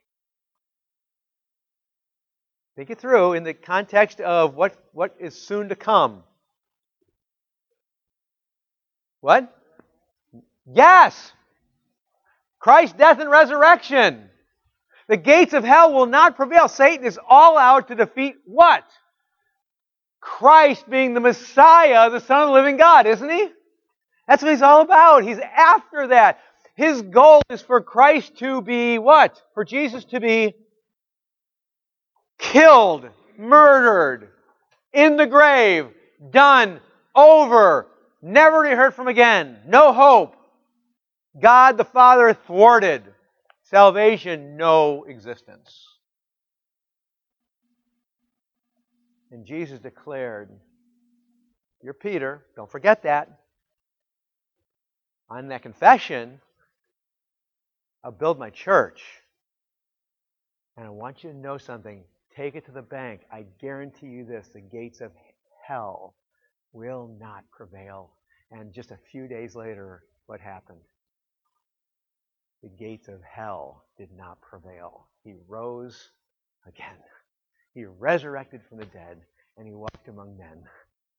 [2.76, 6.24] Think it through in the context of what, what is soon to come.
[9.22, 9.56] What?
[10.66, 11.32] Yes!
[12.60, 14.30] Christ's death and resurrection.
[15.08, 16.68] The gates of hell will not prevail.
[16.68, 18.86] Satan is all out to defeat what?
[20.20, 23.50] Christ being the Messiah, the Son of the living God, isn't he?
[24.28, 25.24] That's what he's all about.
[25.24, 26.40] He's after that.
[26.76, 29.42] His goal is for Christ to be what?
[29.54, 30.56] For Jesus to be
[32.40, 33.08] killed,
[33.38, 34.30] murdered,
[34.92, 35.88] in the grave,
[36.32, 36.80] done,
[37.16, 37.88] over,
[38.22, 40.36] never to be heard from again, no hope.
[41.40, 43.04] God the Father thwarted.
[43.64, 45.88] Salvation, no existence.
[49.32, 50.52] And Jesus declared,
[51.82, 53.30] You're Peter, don't forget that.
[55.30, 56.40] On that confession,
[58.04, 59.02] I'll build my church.
[60.76, 62.04] And I want you to know something.
[62.36, 63.22] Take it to the bank.
[63.32, 65.12] I guarantee you this the gates of
[65.66, 66.16] hell
[66.74, 68.12] will not prevail.
[68.52, 70.82] And just a few days later, what happened?
[72.62, 75.08] The gates of hell did not prevail.
[75.24, 76.12] He rose
[76.68, 76.98] again.
[77.74, 79.18] He resurrected from the dead,
[79.58, 80.64] and he walked among men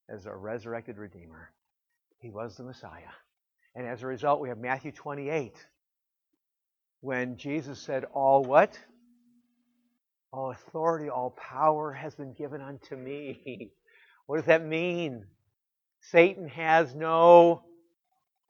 [0.08, 1.50] as a resurrected Redeemer.
[2.20, 3.12] He was the Messiah.
[3.74, 5.54] And as a result, we have Matthew 28,
[7.04, 8.78] when Jesus said, All what?
[10.32, 13.70] All authority, all power has been given unto me.
[14.26, 15.26] What does that mean?
[16.00, 17.62] Satan has no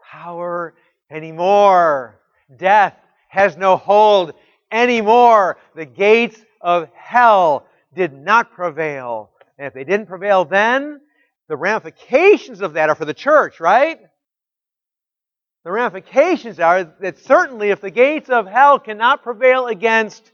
[0.00, 0.76] power
[1.10, 2.20] anymore.
[2.56, 2.94] Death
[3.28, 4.34] has no hold
[4.70, 5.58] anymore.
[5.74, 9.30] The gates of hell did not prevail.
[9.58, 11.00] And if they didn't prevail then,
[11.48, 13.98] the ramifications of that are for the church, right?
[15.64, 20.30] The ramifications are that certainly if the gates of hell cannot prevail against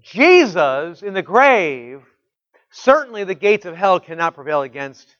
[0.00, 2.02] Jesus in the grave,
[2.70, 5.16] certainly the gates of hell cannot prevail against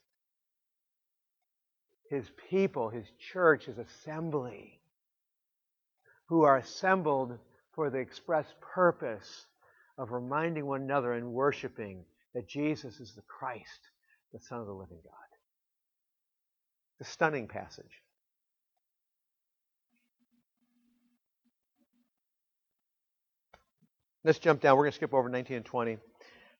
[2.08, 4.80] his people, his church, his assembly,
[6.28, 7.38] who are assembled
[7.74, 9.46] for the express purpose
[9.98, 12.02] of reminding one another and worshiping
[12.34, 13.80] that Jesus is the Christ,
[14.32, 15.12] the Son of the living God.
[17.00, 18.02] A stunning passage.
[24.28, 24.76] Let's jump down.
[24.76, 25.96] We're going to skip over 19 and 20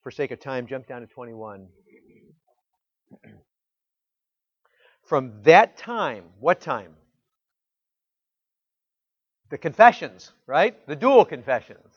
[0.01, 0.65] for sake of time.
[0.65, 1.67] Jump down to 21.
[5.05, 6.95] From that time, what time?
[9.51, 10.83] The confessions, right?
[10.87, 11.93] The dual confessions.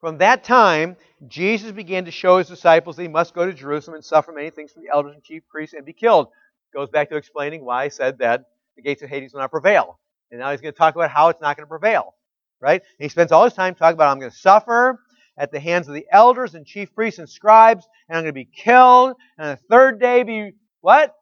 [0.00, 3.96] From that time, Jesus began to show his disciples that he must go to Jerusalem
[3.96, 6.28] and suffer many things from the elders and chief priests and be killed.
[6.72, 9.98] goes back to explaining why I said that the gates of Hades will not prevail.
[10.30, 12.14] And now he's going to talk about how it's not going to prevail.
[12.60, 12.80] Right?
[12.82, 15.00] And he spends all his time talking about I'm going to suffer
[15.36, 18.40] at the hands of the elders and chief priests and scribes, and I'm going to
[18.40, 21.14] be killed, and the third day be what?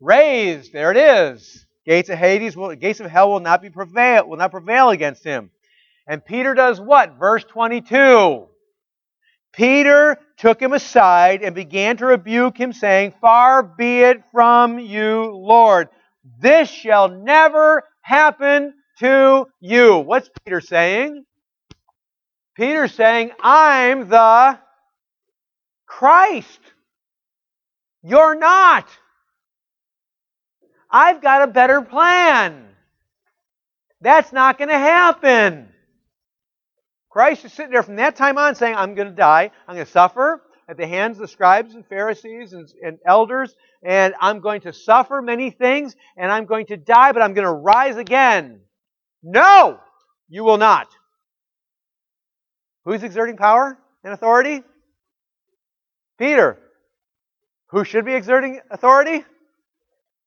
[0.00, 0.72] Raised.
[0.72, 1.66] There it is.
[1.86, 5.24] Gates of Hades will, gates of hell will not be prevail, will not prevail against
[5.24, 5.50] him.
[6.06, 7.18] And Peter does what?
[7.18, 8.46] Verse 22.
[9.52, 15.30] Peter took him aside and began to rebuke him, saying, Far be it from you,
[15.32, 15.88] Lord.
[16.40, 19.98] This shall never happen to you.
[19.98, 21.24] What's Peter saying?
[22.54, 24.58] Peter's saying, I'm the
[25.86, 26.60] Christ.
[28.02, 28.88] You're not.
[30.90, 32.66] I've got a better plan.
[34.00, 35.68] That's not going to happen.
[37.10, 39.50] Christ is sitting there from that time on saying, I'm going to die.
[39.66, 43.54] I'm going to suffer at the hands of the scribes and Pharisees and, and, elders,
[43.82, 47.46] and I'm going to suffer many things, and I'm going to die, but I'm going
[47.46, 48.60] to rise again.
[49.22, 49.80] No,
[50.28, 50.88] you will not.
[52.84, 54.62] Who's exerting power and authority?
[56.18, 56.58] Peter.
[57.70, 59.24] Who should be exerting authority?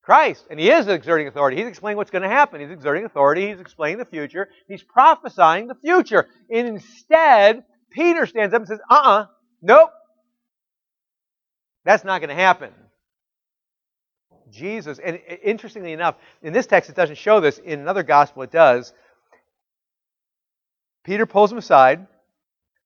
[0.02, 0.44] Christ.
[0.50, 1.56] And he is exerting authority.
[1.56, 2.60] He's explaining what's going to happen.
[2.60, 3.48] He's exerting authority.
[3.48, 4.48] He's explaining the future.
[4.68, 6.26] He's prophesying the future.
[6.50, 9.26] And instead, Peter stands up and says, uh uh-uh, uh,
[9.62, 9.90] nope.
[11.84, 12.70] That's not going to happen.
[14.54, 17.58] Jesus, and interestingly enough, in this text it doesn't show this.
[17.58, 18.92] In another gospel it does.
[21.04, 22.06] Peter pulls him aside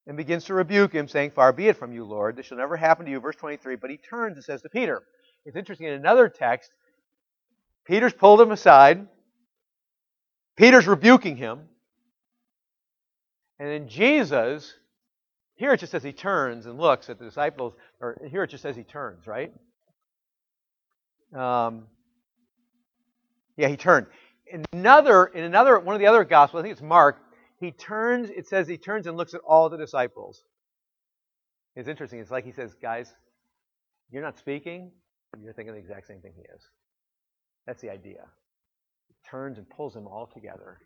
[0.06, 2.36] and begins to rebuke him, saying, Far be it from you, Lord.
[2.36, 3.20] This shall never happen to you.
[3.20, 3.76] Verse 23.
[3.76, 5.02] But he turns and says to Peter,
[5.44, 6.70] It's interesting, in another text,
[7.86, 9.06] Peter's pulled him aside.
[10.56, 11.60] Peter's rebuking him.
[13.60, 14.74] And then Jesus,
[15.56, 18.62] here it just says he turns and looks at the disciples, or here it just
[18.62, 19.52] says he turns, right?
[21.34, 21.86] Um,
[23.56, 24.06] yeah, he turned.
[24.46, 27.18] In another, in another, one of the other gospels, I think it's Mark,
[27.60, 30.42] he turns, it says he turns and looks at all the disciples.
[31.76, 32.20] It's interesting.
[32.20, 33.12] It's like he says, guys,
[34.10, 34.90] you're not speaking,
[35.42, 36.62] you're thinking the exact same thing he is.
[37.66, 38.24] That's the idea.
[39.08, 40.78] He turns and pulls them all together.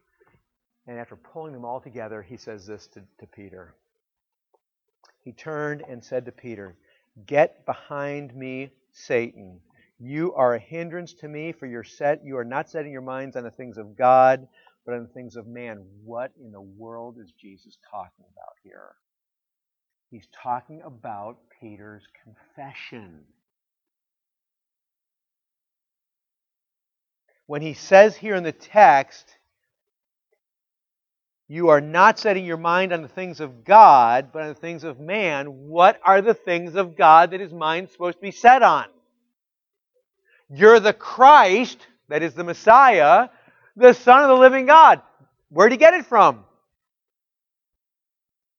[0.87, 3.77] And after pulling them all together, he says this to, to Peter.
[5.25, 6.77] He turned and said to Peter,
[7.27, 9.61] Get behind me, Satan.
[10.03, 13.37] You are a hindrance to me, for you're set, you are not setting your minds
[13.37, 14.49] on the things of God,
[14.85, 15.85] but on the things of man.
[16.05, 18.97] What in the world is Jesus talking about here?
[20.11, 23.21] He's talking about Peter's confession.
[27.53, 29.37] when he says here in the text,
[31.49, 34.85] you are not setting your mind on the things of God, but on the things
[34.85, 38.63] of man, what are the things of God that his mind's supposed to be set
[38.63, 38.87] on?
[40.55, 41.79] You're the Christ,
[42.09, 43.31] that is the Messiah,
[43.75, 45.01] the Son of the living God.
[45.49, 46.45] Where'd he get it from?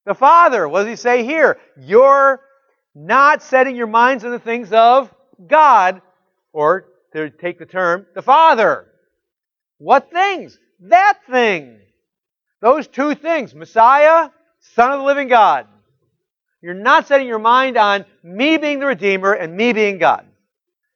[0.06, 0.68] The Father.
[0.68, 1.60] What does he say here?
[1.78, 2.42] You're
[2.96, 5.14] not setting your minds on the things of
[5.46, 6.02] God,
[6.52, 8.88] or to take the term, the Father.
[9.78, 10.58] What things?
[10.80, 11.80] That thing.
[12.60, 14.30] Those two things Messiah,
[14.76, 15.68] Son of the living God.
[16.62, 20.26] You're not setting your mind on me being the Redeemer and me being God.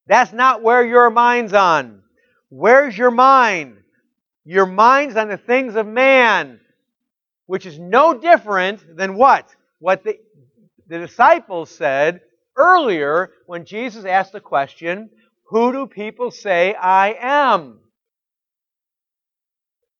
[0.08, 2.02] That's not where your mind's on.
[2.50, 3.78] Where's your mind?
[4.46, 6.60] Your mind's on the things of man,
[7.46, 9.54] which is no different than what?
[9.80, 10.18] What the,
[10.88, 12.22] the disciples said
[12.56, 15.10] earlier when Jesus asked the question,
[15.48, 17.80] who do people say I am?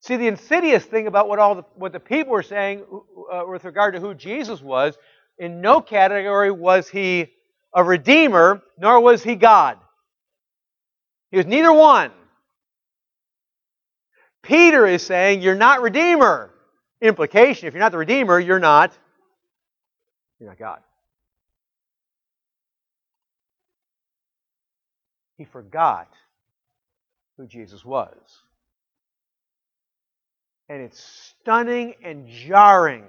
[0.02, 2.86] See, the insidious thing about what all the, what the people were saying
[3.32, 4.98] uh, with regard to who Jesus was,
[5.38, 7.28] in no category was he
[7.74, 9.78] a redeemer, nor was he God.
[11.32, 12.12] He was neither one.
[14.42, 16.54] Peter is saying, You're not redeemer.
[17.02, 18.98] Implication, if you're not the redeemer, you're not,
[20.40, 20.80] you're not God.
[25.38, 26.12] He forgot
[27.38, 28.16] who Jesus was.
[30.70, 31.00] And it's
[31.40, 33.06] stunning and jarring,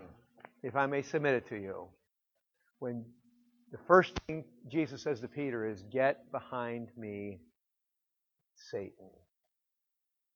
[0.62, 1.86] if I may submit it to you,
[2.78, 3.04] when
[3.72, 7.38] the first thing Jesus says to Peter is, Get behind me,
[8.70, 9.10] Satan.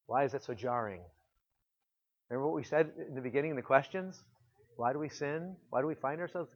[0.06, 1.00] Why is that so jarring?
[2.30, 4.22] Remember what we said in the beginning in the questions?
[4.76, 5.56] Why do we sin?
[5.70, 6.50] Why do we find ourselves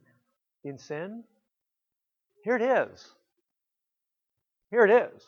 [0.63, 1.23] in sin?
[2.43, 3.05] Here it is.
[4.71, 5.23] Here it is.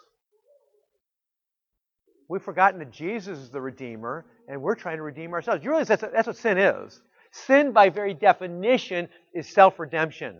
[2.27, 5.63] We've forgotten that Jesus is the Redeemer, and we're trying to redeem ourselves.
[5.63, 7.01] You realize that's, that's what sin is.
[7.31, 10.35] Sin, by very definition, is self redemption.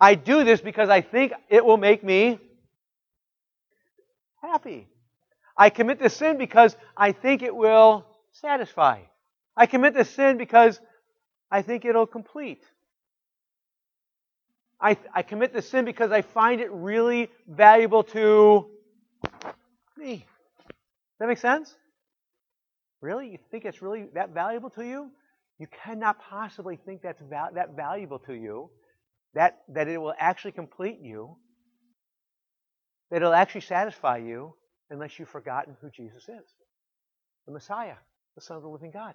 [0.00, 2.38] I do this because I think it will make me
[4.42, 4.88] happy.
[5.56, 9.00] I commit this sin because I think it will satisfy.
[9.56, 10.80] I commit this sin because
[11.50, 12.62] I think it'll complete.
[14.80, 18.70] I, I commit this sin because I find it really valuable to
[19.98, 20.16] me.
[20.16, 21.74] Does that make sense?
[23.02, 23.28] Really?
[23.28, 25.10] You think it's really that valuable to you?
[25.58, 28.70] You cannot possibly think that's val- that valuable to you,
[29.34, 31.36] that, that it will actually complete you,
[33.10, 34.54] that it'll actually satisfy you,
[34.90, 36.44] unless you've forgotten who Jesus is
[37.46, 37.94] the Messiah,
[38.34, 39.14] the Son of the living God.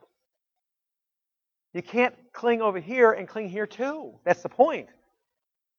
[1.73, 4.13] You can't cling over here and cling here too.
[4.23, 4.87] That's the point.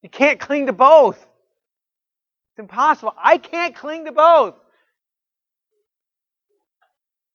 [0.03, 1.17] You can't cling to both.
[1.19, 3.15] It's impossible.
[3.17, 4.55] I can't cling to both.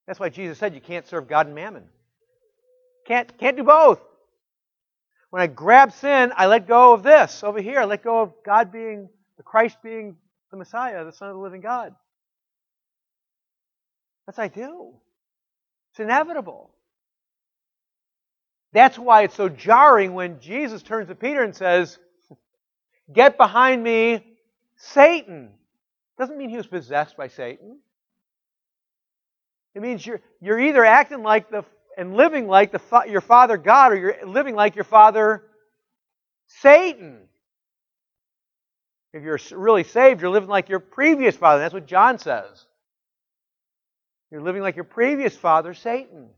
[0.08, 1.86] That's why Jesus said you can't serve God and mammon.
[3.08, 4.02] Can't, can't do both.
[5.32, 7.80] When I grab sin, I let go of this over here.
[7.80, 10.18] I let go of God being, the Christ being
[10.52, 11.96] the Messiah, the Son of the living God.
[14.26, 14.94] That's I do.
[15.92, 16.72] It's inevitable.
[18.74, 21.98] That's why it's so jarring when Jesus turns to Peter and says,
[23.12, 24.24] Get behind me,
[24.78, 25.50] Satan.
[26.18, 27.80] Doesn't mean he was possessed by Satan.
[29.76, 31.64] It means you're, you're either acting like the
[31.98, 35.44] and living like the, your father God or you're living like your father
[36.48, 37.28] Satan.
[39.14, 41.60] If you're really saved, you're living like your previous father.
[41.60, 42.66] That's what John says.
[44.32, 46.30] You're living like your previous father, Satan.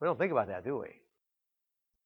[0.00, 0.88] We don't think about that, do we?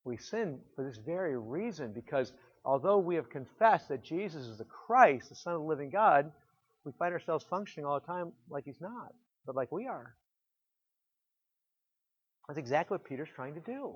[0.05, 2.33] We sin for this very reason because
[2.65, 6.31] although we have confessed that Jesus is the Christ, the Son of the living God,
[6.85, 9.15] we find ourselves functioning all the time like he's not,
[9.47, 10.15] but like we are.
[12.47, 13.95] That's exactly what Peter's trying to do.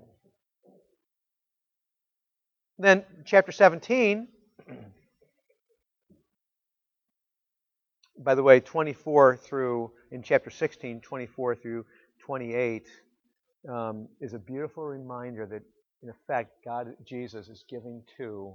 [2.78, 4.28] Then, chapter 17,
[8.18, 11.86] by the way, 24 through, in chapter 16, 24 through
[12.20, 12.86] 28,
[13.68, 15.62] um, is a beautiful reminder that,
[16.02, 18.54] in effect, God, Jesus, is giving to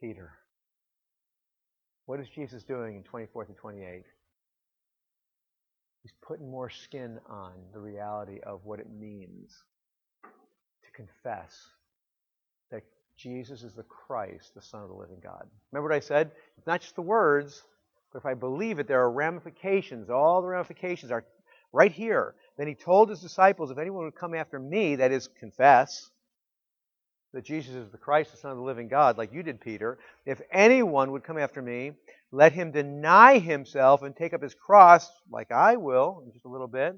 [0.00, 0.32] Peter.
[2.06, 4.02] What is Jesus doing in 24 through 28?
[6.02, 9.52] He's putting more skin on the reality of what it means
[10.22, 11.56] to confess
[12.70, 12.82] that
[13.16, 15.46] Jesus is the Christ, the Son of the living God.
[15.70, 16.32] Remember what I said?
[16.56, 17.62] It's not just the words,
[18.12, 20.10] but if I believe it, there are ramifications.
[20.10, 21.24] All the ramifications are
[21.72, 22.34] right here.
[22.56, 26.10] Then he told his disciples, if anyone would come after me, that is, confess
[27.32, 29.98] that Jesus is the Christ, the Son of the living God, like you did, Peter,
[30.26, 31.92] if anyone would come after me,
[32.32, 36.48] let him deny himself and take up his cross, like I will, in just a
[36.48, 36.96] little bit.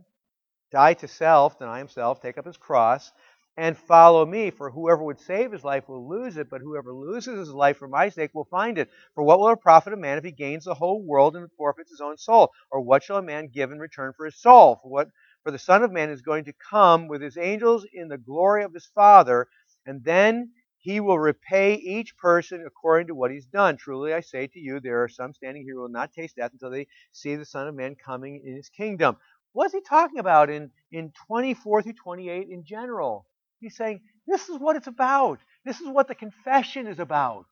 [0.71, 3.13] Die to self, deny himself, take up his cross,
[3.57, 4.51] and follow me.
[4.51, 7.89] For whoever would save his life will lose it, but whoever loses his life for
[7.89, 8.91] my sake will find it.
[9.15, 11.91] For what will it profit a man if he gains the whole world and forfeits
[11.91, 12.51] his own soul?
[12.71, 14.81] Or what shall a man give in return for his soul?
[14.83, 15.09] For what
[15.43, 18.63] for the Son of Man is going to come with his angels in the glory
[18.63, 19.49] of his Father,
[19.85, 23.77] and then he will repay each person according to what he's done.
[23.77, 26.53] Truly I say to you, there are some standing here who will not taste death
[26.53, 29.17] until they see the Son of Man coming in his kingdom.
[29.53, 33.27] What's he talking about in, in 24 through 28 in general?
[33.63, 35.39] He's saying, this is what it's about.
[35.65, 37.47] This is what the confession is about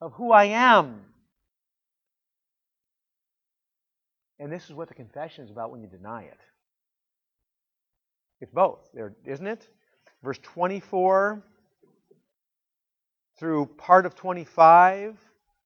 [0.00, 1.00] of who I am.
[4.38, 6.40] And this is what the confession is about when you deny it.
[8.40, 9.66] It's both, there, isn't it?
[10.22, 11.42] Verse 24
[13.38, 15.16] through part of 25,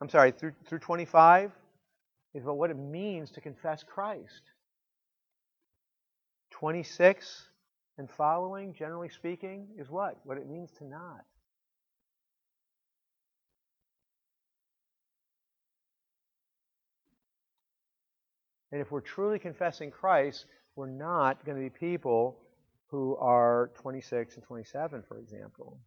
[0.01, 1.51] I'm sorry, through, through 25,
[2.35, 4.43] is about what it means to confess Christ.
[6.53, 7.49] 26
[7.99, 10.19] and following, generally speaking, is what?
[10.25, 11.25] What it means to not.
[18.73, 22.37] And if we're truly confessing Christ, we're not going to be people
[22.89, 25.79] who are 26 and 27, for example.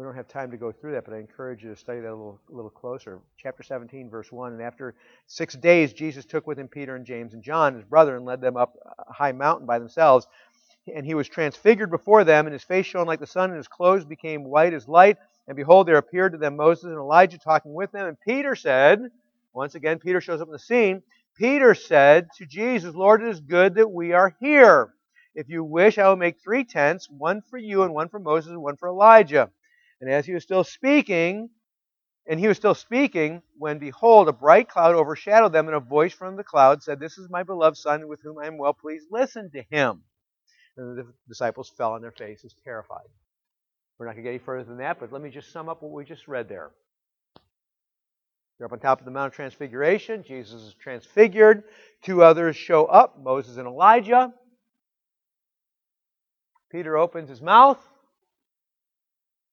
[0.00, 2.08] We don't have time to go through that, but I encourage you to study that
[2.08, 3.20] a little, a little closer.
[3.36, 4.54] Chapter 17, verse 1.
[4.54, 4.94] And after
[5.26, 8.40] six days, Jesus took with him Peter and James and John, his brother, and led
[8.40, 10.26] them up a high mountain by themselves.
[10.86, 13.68] And he was transfigured before them, and his face shone like the sun, and his
[13.68, 15.18] clothes became white as light.
[15.46, 18.06] And behold, there appeared to them Moses and Elijah talking with them.
[18.06, 19.02] And Peter said,
[19.52, 21.02] once again, Peter shows up in the scene.
[21.36, 24.94] Peter said to Jesus, Lord, it is good that we are here.
[25.34, 28.52] If you wish, I will make three tents, one for you, and one for Moses,
[28.52, 29.50] and one for Elijah.
[30.00, 31.50] And as he was still speaking,
[32.26, 36.12] and he was still speaking, when behold, a bright cloud overshadowed them, and a voice
[36.12, 39.06] from the cloud said, This is my beloved Son, with whom I am well pleased.
[39.10, 40.02] Listen to him.
[40.76, 43.08] And the disciples fell on their faces, terrified.
[43.98, 45.82] We're not going to get any further than that, but let me just sum up
[45.82, 46.70] what we just read there.
[48.58, 50.22] They're up on top of the Mount of Transfiguration.
[50.22, 51.64] Jesus is transfigured.
[52.02, 54.32] Two others show up Moses and Elijah.
[56.70, 57.78] Peter opens his mouth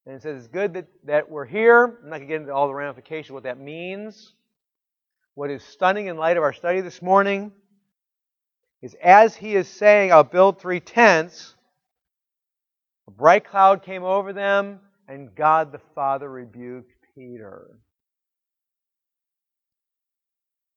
[0.08, 1.99] and it says, It's good that, that we're here.
[2.01, 4.34] I'm not going to get into all the ramifications what that means.
[5.36, 7.51] What is stunning in light of our study this morning
[8.82, 11.55] is as he is saying, I'll build three tents,
[13.08, 14.80] a bright cloud came over them,
[15.10, 17.68] and God the Father rebuked Peter.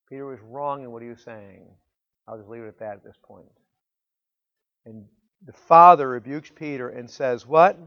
[0.08, 1.68] Peter was wrong in what he was saying.
[2.26, 3.46] I'll just leave it at that at this point.
[4.86, 5.04] And
[5.46, 7.78] the Father rebukes Peter and says, What?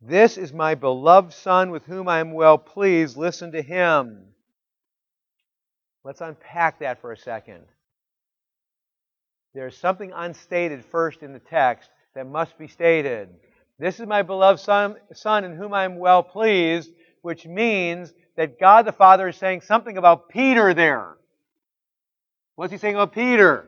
[0.00, 3.16] This is my beloved Son with whom I am well pleased.
[3.16, 4.24] Listen to him.
[6.04, 7.64] Let's unpack that for a second.
[9.54, 13.28] There's something unstated first in the text that must be stated.
[13.78, 16.90] This is my beloved son, son in whom I am well pleased,
[17.22, 21.16] which means that God the Father is saying something about Peter there.
[22.54, 23.66] What's he saying about Peter?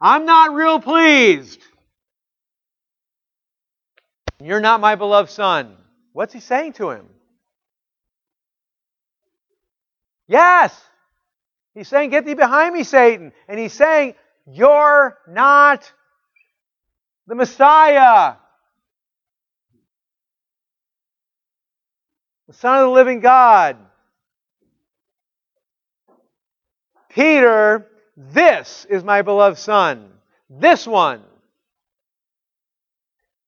[0.00, 1.60] I'm not real pleased.
[4.40, 5.76] You're not my beloved son.
[6.12, 7.06] What's he saying to him?
[10.26, 10.78] Yes!
[11.74, 13.32] He's saying, Get thee behind me, Satan.
[13.48, 14.14] And he's saying,
[14.46, 15.92] You're not
[17.26, 18.34] the Messiah.
[22.48, 23.76] The Son of the living God.
[27.10, 27.86] Peter,
[28.16, 30.10] this is my beloved Son.
[30.48, 31.22] This one.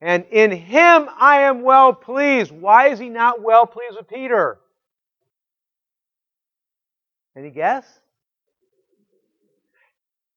[0.02, 2.50] And in him I am well pleased.
[2.50, 4.58] Why is he not well pleased with Peter?
[7.36, 7.86] Any guess?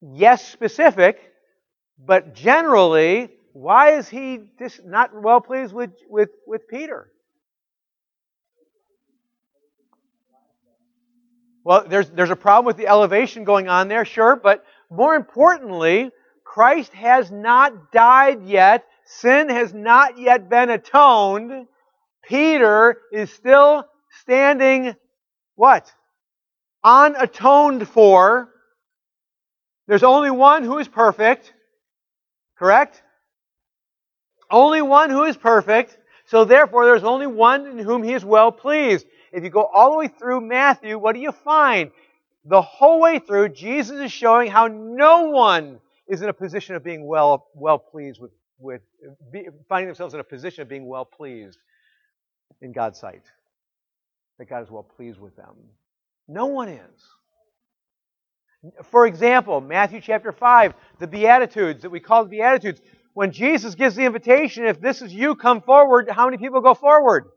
[0.01, 1.19] Yes, specific,
[1.97, 4.39] but generally, why is he
[4.85, 7.11] not well pleased with, with, with Peter?
[11.63, 16.11] Well, there's, there's a problem with the elevation going on there, sure, but more importantly,
[16.43, 21.67] Christ has not died yet Sin has not yet been atoned.
[22.23, 23.85] Peter is still
[24.21, 24.95] standing
[25.55, 25.91] what?
[26.83, 28.49] Unatoned for.
[29.87, 31.53] There's only one who is perfect.
[32.57, 33.01] Correct?
[34.49, 35.97] Only one who is perfect.
[36.25, 39.05] So therefore, there's only one in whom he is well pleased.
[39.31, 41.91] If you go all the way through Matthew, what do you find?
[42.45, 46.83] The whole way through, Jesus is showing how no one is in a position of
[46.83, 48.81] being well, well pleased with with
[49.31, 51.59] be, finding themselves in a position of being well pleased
[52.61, 53.23] in God's sight.
[54.39, 55.55] That God is well pleased with them.
[56.27, 57.03] No one is.
[58.85, 62.81] For example, Matthew chapter 5, the Beatitudes that we call the Beatitudes.
[63.13, 66.73] When Jesus gives the invitation, if this is you, come forward, how many people go
[66.73, 67.29] forward?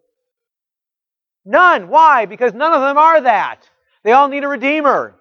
[1.45, 1.89] None.
[1.89, 2.27] Why?
[2.27, 3.69] Because none of them are that.
[4.03, 5.14] They all need a Redeemer.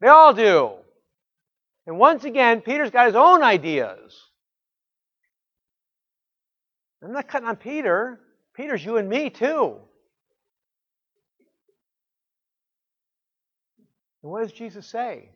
[0.00, 0.72] They all do.
[1.86, 4.29] And once again, Peter's got his own ideas.
[7.02, 8.20] I'm not cutting on Peter.
[8.54, 9.76] Peter's you and me too.
[14.22, 15.30] And what does Jesus say?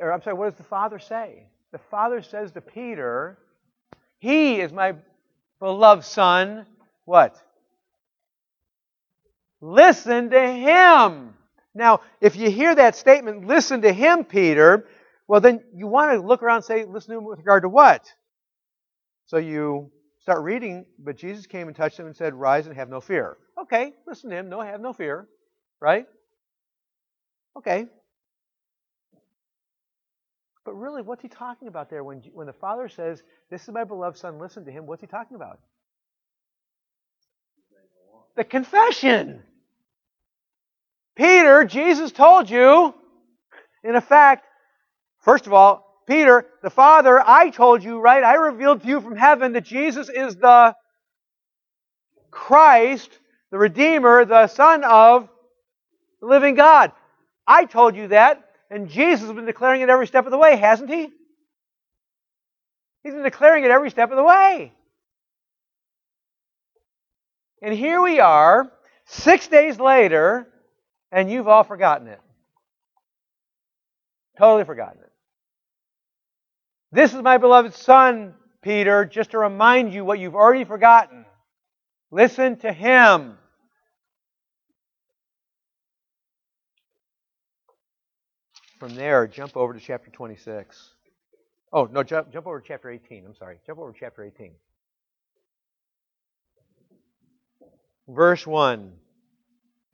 [0.00, 1.46] Or I'm sorry, what does the Father say?
[1.72, 3.38] The Father says to Peter,
[4.18, 4.94] He is my
[5.58, 6.66] beloved Son.
[7.04, 7.36] What?
[9.60, 11.34] Listen to Him.
[11.74, 14.86] Now, if you hear that statement, listen to Him, Peter,
[15.28, 17.68] well, then you want to look around and say, listen to Him with regard to
[17.68, 18.12] what?
[19.26, 19.90] So you
[20.26, 23.36] start reading, but Jesus came and touched them and said, Rise and have no fear.
[23.62, 24.48] Okay, listen to him.
[24.48, 25.28] No, have no fear.
[25.80, 26.04] Right?
[27.56, 27.86] Okay.
[30.64, 33.22] But really, what's he talking about there when, when the Father says,
[33.52, 34.84] This is my beloved Son, listen to him?
[34.86, 35.60] What's he talking about?
[38.34, 39.44] The confession.
[41.14, 42.92] Peter, Jesus told you,
[43.84, 44.44] in effect,
[45.20, 48.22] first of all, Peter, the Father, I told you, right?
[48.22, 50.74] I revealed to you from heaven that Jesus is the
[52.30, 53.10] Christ,
[53.50, 55.28] the Redeemer, the Son of
[56.20, 56.92] the living God.
[57.46, 60.56] I told you that, and Jesus has been declaring it every step of the way,
[60.56, 61.08] hasn't he?
[63.02, 64.72] He's been declaring it every step of the way.
[67.62, 68.70] And here we are,
[69.06, 70.46] six days later,
[71.10, 72.20] and you've all forgotten it.
[74.38, 75.05] Totally forgotten it.
[76.92, 81.24] This is my beloved Son, Peter, just to remind you what you've already forgotten.
[82.10, 83.36] Listen to him.
[88.78, 90.90] From there, jump over to chapter 26.
[91.72, 93.24] Oh, no, jump, jump over to chapter 18.
[93.26, 93.58] I'm sorry.
[93.66, 94.52] Jump over to chapter 18.
[98.08, 98.92] verse 1.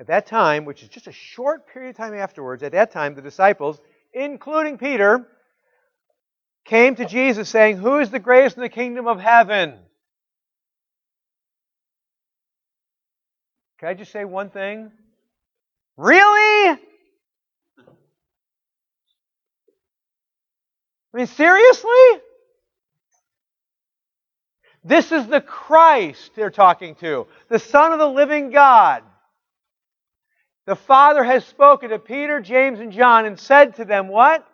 [0.01, 3.15] At that time, which is just a short period of time afterwards, at that time,
[3.15, 3.81] the disciples,
[4.13, 5.27] including Peter,
[6.73, 9.75] came to Jesus saying, Who is the greatest in the kingdom of heaven?
[13.79, 14.91] Can I just say one thing?
[15.99, 16.71] Really?
[16.71, 16.79] I
[21.13, 21.91] mean, seriously?
[24.83, 29.03] This is the Christ they're talking to, the Son of the living God.
[30.65, 34.49] The Father has spoken to Peter, James, and John and said to them, What?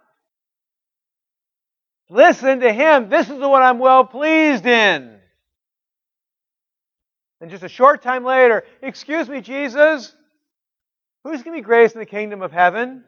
[2.09, 3.09] Listen to him.
[3.09, 5.19] This is the one I'm well pleased in.
[7.41, 10.15] And just a short time later, excuse me, Jesus,
[11.23, 13.05] who's going to be greatest in the kingdom of heaven?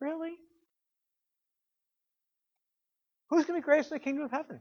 [0.00, 0.32] Really?
[3.30, 4.60] Who's going to be greatest in the kingdom of heaven?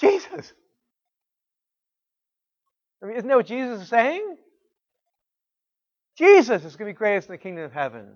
[0.00, 0.52] Jesus.
[3.02, 4.36] I mean, isn't that what Jesus is saying?
[6.18, 8.08] Jesus is going to be greatest in the kingdom of heaven.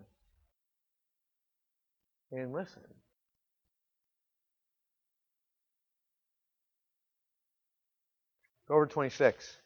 [2.32, 2.82] And listen.
[8.66, 9.56] Go over to 26.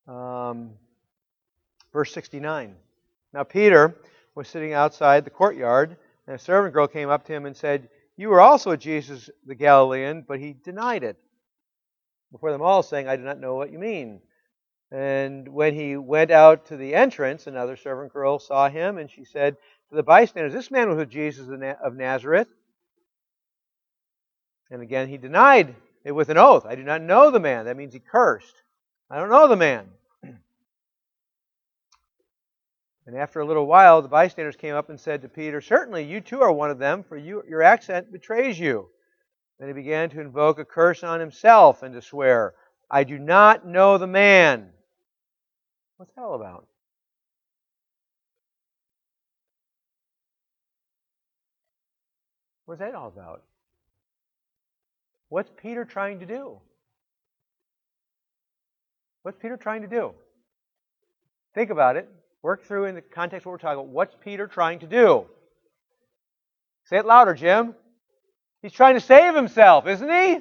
[0.07, 0.71] um,
[1.93, 2.75] verse 69.
[3.33, 3.95] Now, Peter
[4.35, 5.97] was sitting outside the courtyard,
[6.27, 9.55] and a servant girl came up to him and said, You were also Jesus the
[9.55, 11.17] Galilean, but he denied it
[12.31, 14.21] before them all, saying, I do not know what you mean.
[14.91, 19.23] And when he went out to the entrance, another servant girl saw him, and she
[19.23, 19.55] said
[19.89, 22.47] to the bystanders, This man was with Jesus of Nazareth.
[24.69, 26.65] And again, he denied it with an oath.
[26.65, 27.65] I do not know the man.
[27.65, 28.55] That means he cursed.
[29.11, 29.87] I don't know the man.
[33.07, 36.21] And after a little while, the bystanders came up and said to Peter, Certainly you
[36.21, 38.87] too are one of them, for you, your accent betrays you.
[39.59, 42.53] Then he began to invoke a curse on himself and to swear,
[42.89, 44.69] I do not know the man.
[45.97, 46.67] What's that all about?
[52.65, 53.43] What's that all about?
[55.27, 56.61] What's Peter trying to do?
[59.23, 60.11] What's Peter trying to do?
[61.53, 62.09] Think about it.
[62.41, 63.87] Work through in the context of what we're talking about.
[63.87, 65.25] What's Peter trying to do?
[66.85, 67.75] Say it louder, Jim.
[68.61, 70.39] He's trying to save himself, isn't he?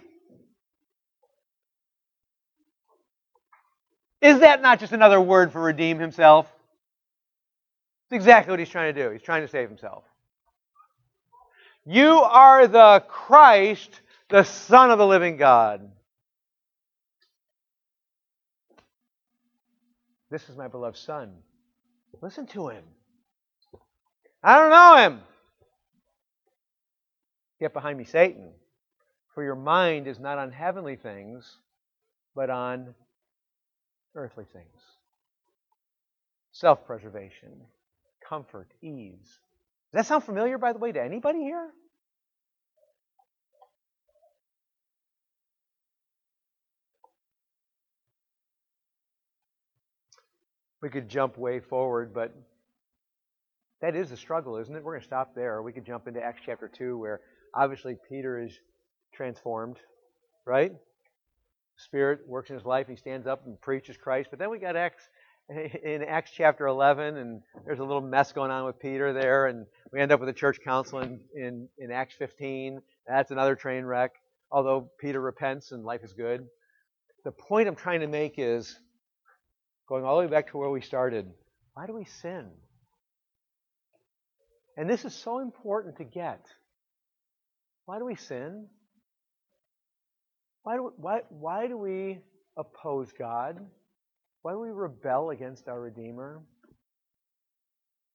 [4.21, 6.47] Is that not just another word for redeem himself?
[8.07, 9.11] It's exactly what he's trying to do.
[9.11, 10.05] He's trying to save himself.
[11.87, 15.91] You are the Christ, the Son of the living God.
[20.31, 21.33] This is my beloved Son.
[22.23, 22.85] Listen to him.
[24.43, 25.21] I don't know him.
[27.59, 28.53] Get behind me, Satan.
[29.35, 31.57] For your mind is not on heavenly things,
[32.35, 32.95] but on
[34.15, 34.81] earthly things
[36.53, 37.53] self preservation,
[38.29, 39.39] comfort, ease.
[39.93, 41.71] Does that sound familiar, by the way, to anybody here?
[50.83, 52.35] We could jump way forward, but
[53.81, 54.83] that is a struggle, isn't it?
[54.83, 55.63] We're going to stop there.
[55.63, 57.21] We could jump into Acts chapter 2, where
[57.55, 58.59] obviously Peter is
[59.13, 59.77] transformed,
[60.47, 60.73] right?
[61.77, 62.87] Spirit works in his life.
[62.89, 64.29] He stands up and preaches Christ.
[64.31, 65.09] But then we got Acts
[65.49, 69.67] in Acts chapter 11, and there's a little mess going on with Peter there, and
[69.93, 72.81] we end up with a church council in, in, in Acts 15.
[73.07, 74.13] That's another train wreck,
[74.51, 76.47] although Peter repents and life is good.
[77.25, 78.79] The point I'm trying to make is
[79.91, 81.29] going all the way back to where we started.
[81.75, 82.47] Why do we sin?
[84.77, 86.47] And this is so important to get.
[87.87, 88.69] Why do we sin?
[90.63, 92.21] Why do, why, why do we
[92.57, 93.59] oppose God?
[94.43, 96.41] Why do we rebel against our Redeemer?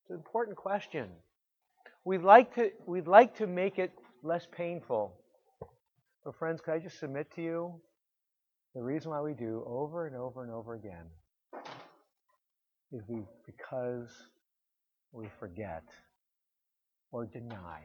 [0.00, 1.10] It's an important question.
[2.06, 5.14] We'd like to, we'd like to make it less painful.
[6.24, 7.74] But, friends, could I just submit to you
[8.74, 11.04] the reason why we do over and over and over again
[12.92, 14.08] is we, because
[15.12, 15.84] we forget
[17.12, 17.80] or deny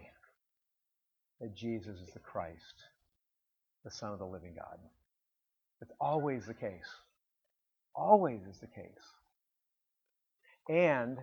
[1.41, 2.75] that Jesus is the Christ,
[3.85, 4.79] the Son of the living God.
[5.81, 6.89] It's always the case.
[7.95, 8.85] Always is the case.
[10.69, 11.17] And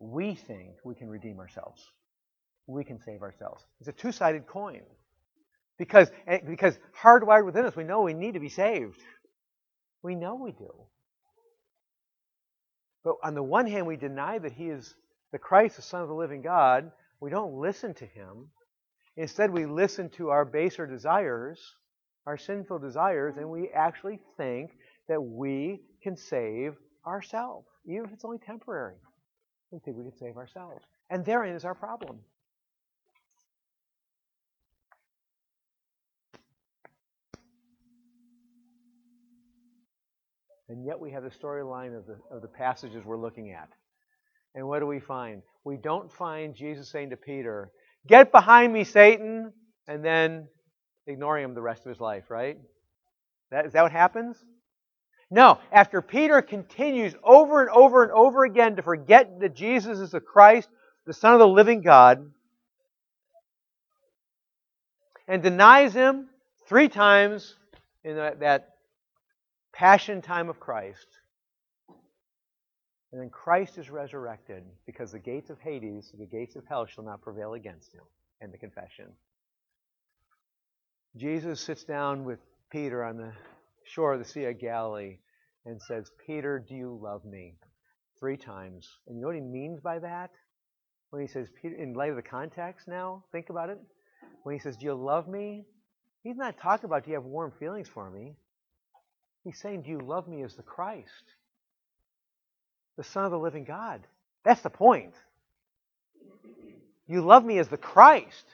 [0.00, 1.82] we think we can redeem ourselves.
[2.68, 3.64] we can save ourselves.
[3.80, 4.82] It's a two sided coin.
[5.78, 9.00] Because, eh, because hardwired within us, we know we need to be saved.
[10.02, 10.72] We know we do.
[13.04, 14.94] But on the one hand, we deny that He is
[15.30, 16.90] the Christ, the Son of the living God.
[17.20, 18.48] We don't listen to Him.
[19.16, 21.60] Instead, we listen to our baser desires,
[22.26, 24.70] our sinful desires, and we actually think
[25.08, 26.74] that we can save
[27.06, 28.96] ourselves, even if it's only temporary.
[29.70, 30.84] We think we can save ourselves.
[31.10, 32.20] And therein is our problem.
[40.68, 43.68] And yet we have the storyline of the, of the passages we're looking at.
[44.54, 45.42] And what do we find?
[45.64, 47.70] We don't find Jesus saying to Peter,
[48.06, 49.52] Get behind me, Satan,
[49.88, 50.48] and then
[51.06, 52.58] ignoring him the rest of his life, right?
[53.50, 54.36] That, is that what happens?
[55.30, 55.58] No.
[55.72, 60.20] After Peter continues over and over and over again to forget that Jesus is the
[60.20, 60.68] Christ,
[61.06, 62.30] the Son of the living God,
[65.26, 66.28] and denies him
[66.68, 67.56] three times
[68.04, 68.73] in that, that
[69.74, 71.06] passion time of Christ.
[73.12, 77.04] And then Christ is resurrected because the gates of Hades, the gates of hell, shall
[77.04, 78.02] not prevail against him.
[78.40, 79.06] And the confession.
[81.16, 83.32] Jesus sits down with Peter on the
[83.84, 85.18] shore of the Sea of Galilee
[85.64, 87.54] and says, Peter, do you love me?
[88.18, 88.88] Three times.
[89.06, 90.30] And you know what he means by that?
[91.10, 93.78] When he says, Peter, in light of the context now, think about it.
[94.42, 95.64] When he says, Do you love me?
[96.22, 98.34] He's not talking about, Do you have warm feelings for me?
[99.44, 101.24] He's saying, Do you love me as the Christ,
[102.96, 104.00] the Son of the living God?
[104.44, 105.14] That's the point.
[107.06, 108.46] You love me as the Christ,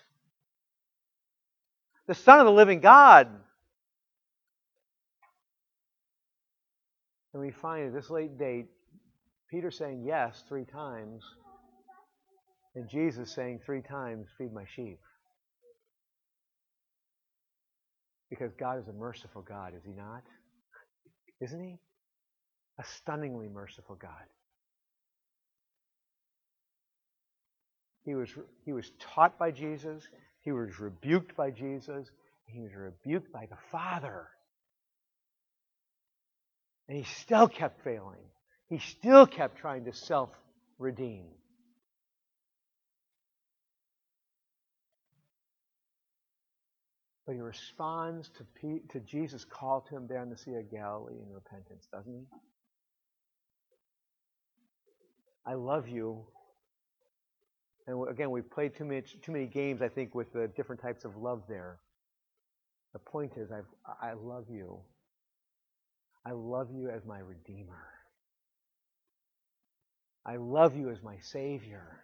[2.09, 3.29] the Son of the living God.
[7.33, 8.67] And we find at this late date,
[9.49, 11.23] Peter saying yes three times,
[12.75, 14.99] and Jesus saying three times, Feed my sheep.
[18.29, 20.23] Because God is a merciful God, is He not?
[21.41, 21.79] Isn't He?
[22.79, 24.11] A stunningly merciful God.
[28.05, 28.31] He was,
[28.65, 30.03] he was taught by Jesus,
[30.41, 32.11] he was rebuked by Jesus,
[32.47, 34.29] he was rebuked by the Father.
[36.89, 38.25] And he still kept failing.
[38.69, 40.31] He still kept trying to self
[40.79, 41.27] redeem.
[47.31, 51.15] But he responds to, P- to Jesus' call to him down the Sea of Galilee
[51.15, 52.25] in repentance, doesn't he?
[55.47, 56.27] I love you.
[57.87, 61.05] And again, we've played too many, too many games, I think, with the different types
[61.05, 61.79] of love there.
[62.95, 63.63] The point is, I've,
[64.03, 64.81] I love you.
[66.27, 67.91] I love you as my Redeemer.
[70.27, 72.01] I love you as my Savior.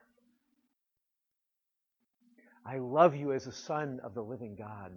[2.64, 4.92] I love you as a son of the living God.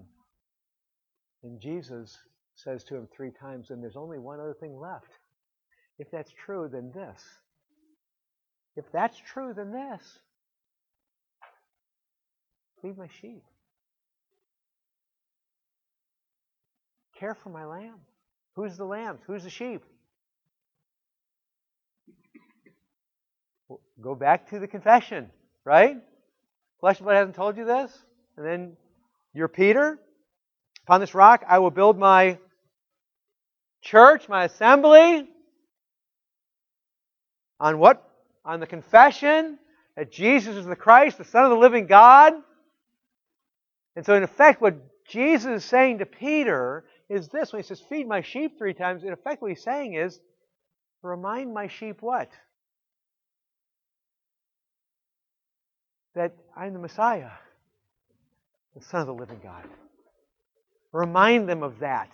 [1.44, 2.18] And Jesus
[2.56, 5.12] says to him three times, and there's only one other thing left.
[5.98, 7.22] If that's true, then this.
[8.76, 10.20] If that's true, then this.
[12.84, 13.44] Leave my sheep.
[17.18, 18.00] Care for my lamb.
[18.56, 19.22] Who's the lambs?
[19.28, 19.84] Who's the sheep?
[24.02, 25.30] go back to the confession,
[25.66, 25.98] right?
[26.80, 27.92] Flesh and blood hasn't told you this.
[28.38, 28.78] And then
[29.34, 30.00] you're Peter.
[30.90, 32.40] Upon this rock I will build my
[33.84, 35.30] church, my assembly.
[37.60, 38.04] On what?
[38.44, 39.60] On the confession
[39.96, 42.34] that Jesus is the Christ, the Son of the living God.
[43.96, 44.78] And so, in effect, what
[45.08, 49.04] Jesus is saying to Peter is this when he says, Feed my sheep three times,
[49.04, 50.20] in effect, what he's saying is,
[51.04, 52.32] Remind my sheep what?
[56.16, 57.30] That I'm the Messiah,
[58.76, 59.66] the Son of the living God.
[60.92, 62.10] Remind them of that.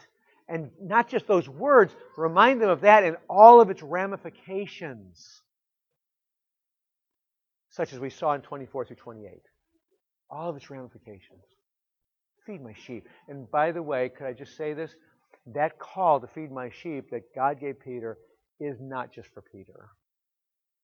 [0.47, 5.41] And not just those words, remind them of that in all of its ramifications,
[7.69, 9.41] such as we saw in 24 through 28.
[10.29, 11.43] All of its ramifications.
[12.45, 13.07] Feed my sheep.
[13.27, 14.93] And by the way, could I just say this?
[15.47, 18.17] That call to feed my sheep that God gave Peter
[18.59, 19.89] is not just for Peter.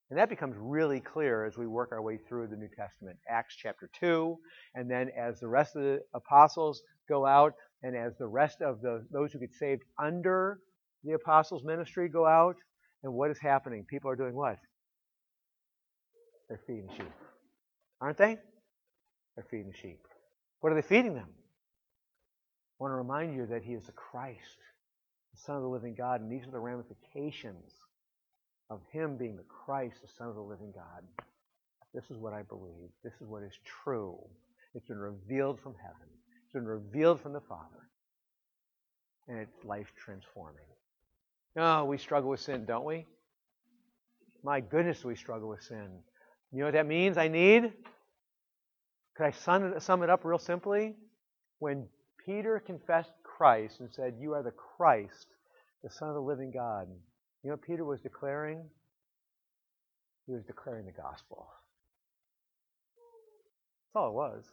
[0.09, 3.17] And that becomes really clear as we work our way through the New Testament.
[3.29, 4.37] Acts chapter 2,
[4.75, 7.53] and then as the rest of the apostles go out,
[7.83, 10.59] and as the rest of the those who get saved under
[11.03, 12.55] the apostles' ministry go out,
[13.03, 13.85] and what is happening?
[13.89, 14.57] People are doing what?
[16.47, 17.11] They're feeding sheep.
[17.99, 18.37] Aren't they?
[19.35, 19.99] They're feeding sheep.
[20.59, 21.29] What are they feeding them?
[21.29, 24.59] I want to remind you that He is the Christ,
[25.33, 27.73] the Son of the living God, and these are the ramifications
[28.69, 31.03] of Him being the Christ, the Son of the living God.
[31.93, 32.89] This is what I believe.
[33.03, 34.17] This is what is true.
[34.73, 36.07] It's been revealed from heaven.
[36.51, 37.87] It's been revealed from the Father.
[39.29, 40.65] And it's life transforming.
[41.55, 43.05] Oh, we struggle with sin, don't we?
[44.43, 45.87] My goodness, we struggle with sin.
[46.51, 47.17] You know what that means?
[47.17, 47.71] I need?
[49.15, 50.95] Could I sum it up real simply?
[51.59, 51.87] When
[52.25, 55.27] Peter confessed Christ and said, You are the Christ,
[55.85, 56.87] the Son of the living God,
[57.43, 58.61] you know what Peter was declaring?
[60.27, 61.47] He was declaring the gospel.
[63.93, 64.43] That's all it was.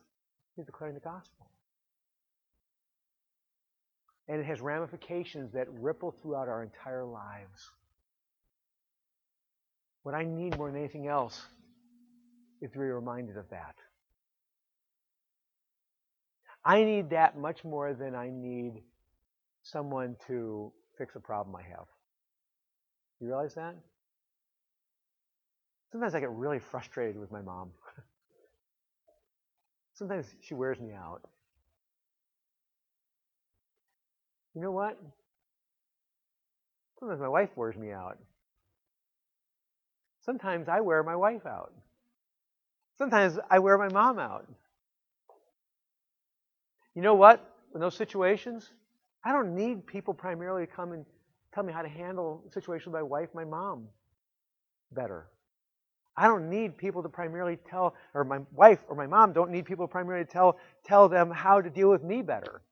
[0.55, 1.51] He was declaring the gospel.
[4.29, 7.71] And it has ramifications that ripple throughout our entire lives.
[10.03, 11.47] What I need more than anything else
[12.61, 13.75] is to be reminded of that.
[16.65, 18.83] I need that much more than I need
[19.63, 21.87] someone to fix a problem I have.
[23.21, 23.75] You realize that?
[25.91, 27.71] Sometimes I get really frustrated with my mom.
[29.95, 31.23] Sometimes she wears me out.
[34.55, 34.99] You know what?
[36.99, 38.19] Sometimes my wife wears me out.
[40.25, 41.73] Sometimes I wear my wife out.
[42.99, 44.47] Sometimes I wear my mom out.
[46.95, 47.45] You know what?
[47.75, 48.73] In those situations,
[49.25, 51.05] I don't need people primarily to come and
[51.55, 53.89] tell me how to handle situations with my wife, my mom
[54.93, 55.29] better.
[56.17, 59.65] I don't need people to primarily tell, or my wife or my mom don't need
[59.65, 62.63] people primarily to tell tell them how to deal with me better.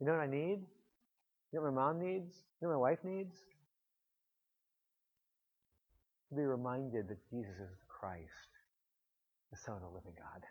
[0.00, 0.60] You know what I need?
[1.52, 2.34] You know what my mom needs?
[2.60, 3.34] You know what my wife needs?
[6.28, 8.50] To be reminded that Jesus is Christ,
[9.50, 10.42] the Son of the living God.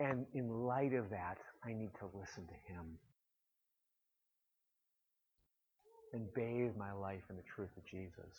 [0.00, 2.98] And in light of that, I need to listen to Him
[6.12, 8.36] and bathe my life in the truth of Jesus,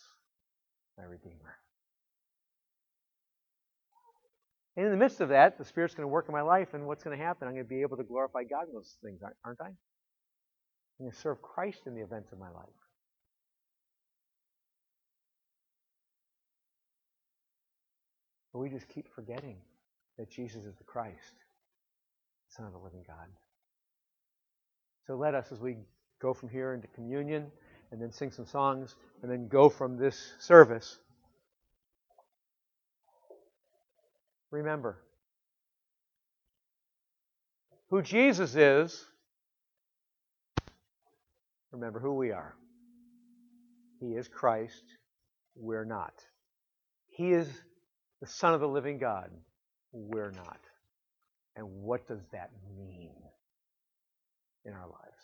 [0.97, 1.57] my Redeemer.
[4.75, 6.87] And in the midst of that, the Spirit's going to work in my life, and
[6.87, 7.47] what's going to happen?
[7.47, 9.67] I'm going to be able to glorify God in those things, aren't I?
[9.67, 9.75] I'm
[10.99, 12.65] going to serve Christ in the events of my life.
[18.51, 19.57] But we just keep forgetting
[20.17, 21.35] that Jesus is the Christ,
[22.49, 23.27] the Son of the living God.
[25.05, 25.77] So let us, as we
[26.21, 27.51] go from here into communion,
[27.91, 30.99] and then sing some songs, and then go from this service,
[34.53, 34.99] remember
[37.89, 39.03] who Jesus is,
[41.71, 42.53] remember who we are.
[43.99, 44.83] He is Christ,
[45.55, 46.13] we're not.
[47.09, 47.47] He is
[48.21, 49.31] the Son of the living God,
[49.91, 50.59] we're not.
[51.55, 53.15] And what does that mean
[54.65, 55.23] in our lives?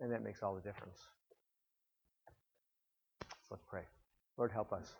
[0.00, 0.98] And that makes all the difference.
[3.50, 3.82] let's pray.
[4.36, 4.94] Lord, help us.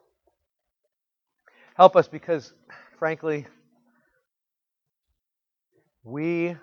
[1.80, 2.52] Help us because,
[2.98, 3.46] frankly,
[6.04, 6.54] we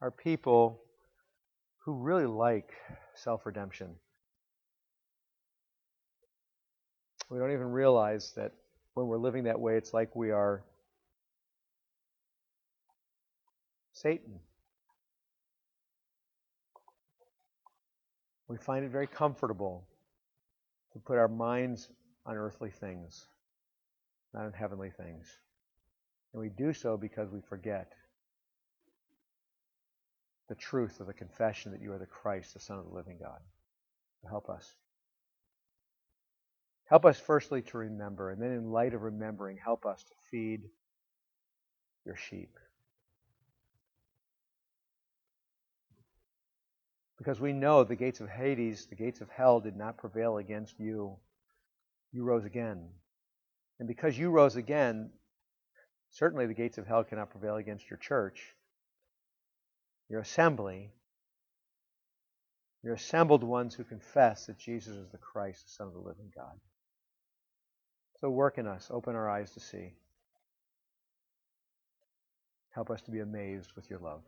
[0.00, 0.80] are people
[1.78, 2.70] who really like
[3.16, 3.96] self redemption.
[7.28, 8.52] We don't even realize that
[8.94, 10.62] when we're living that way, it's like we are
[13.92, 14.38] Satan.
[18.46, 19.88] We find it very comfortable
[20.92, 21.88] to put our minds
[22.24, 23.26] on earthly things,
[24.34, 25.26] not in heavenly things.
[26.32, 27.92] And we do so because we forget
[30.48, 33.18] the truth of the confession that you are the Christ, the Son of the living
[33.20, 33.40] God.
[34.28, 34.74] Help us.
[36.84, 40.62] Help us firstly to remember, and then in light of remembering, help us to feed
[42.04, 42.50] your sheep.
[47.16, 50.80] Because we know the gates of Hades, the gates of hell, did not prevail against
[50.80, 51.16] you.
[52.12, 52.88] You rose again.
[53.80, 55.10] And because you rose again,
[56.10, 58.54] certainly the gates of hell cannot prevail against your church,
[60.10, 60.90] your assembly,
[62.84, 66.30] your assembled ones who confess that Jesus is the Christ, the Son of the living
[66.36, 66.60] God.
[68.20, 69.94] So work in us, open our eyes to see.
[72.72, 74.22] Help us to be amazed with your love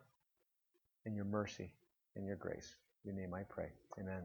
[1.04, 1.74] and your mercy
[2.16, 2.74] and your grace.
[3.04, 3.68] In your name I pray.
[4.00, 4.22] Amen.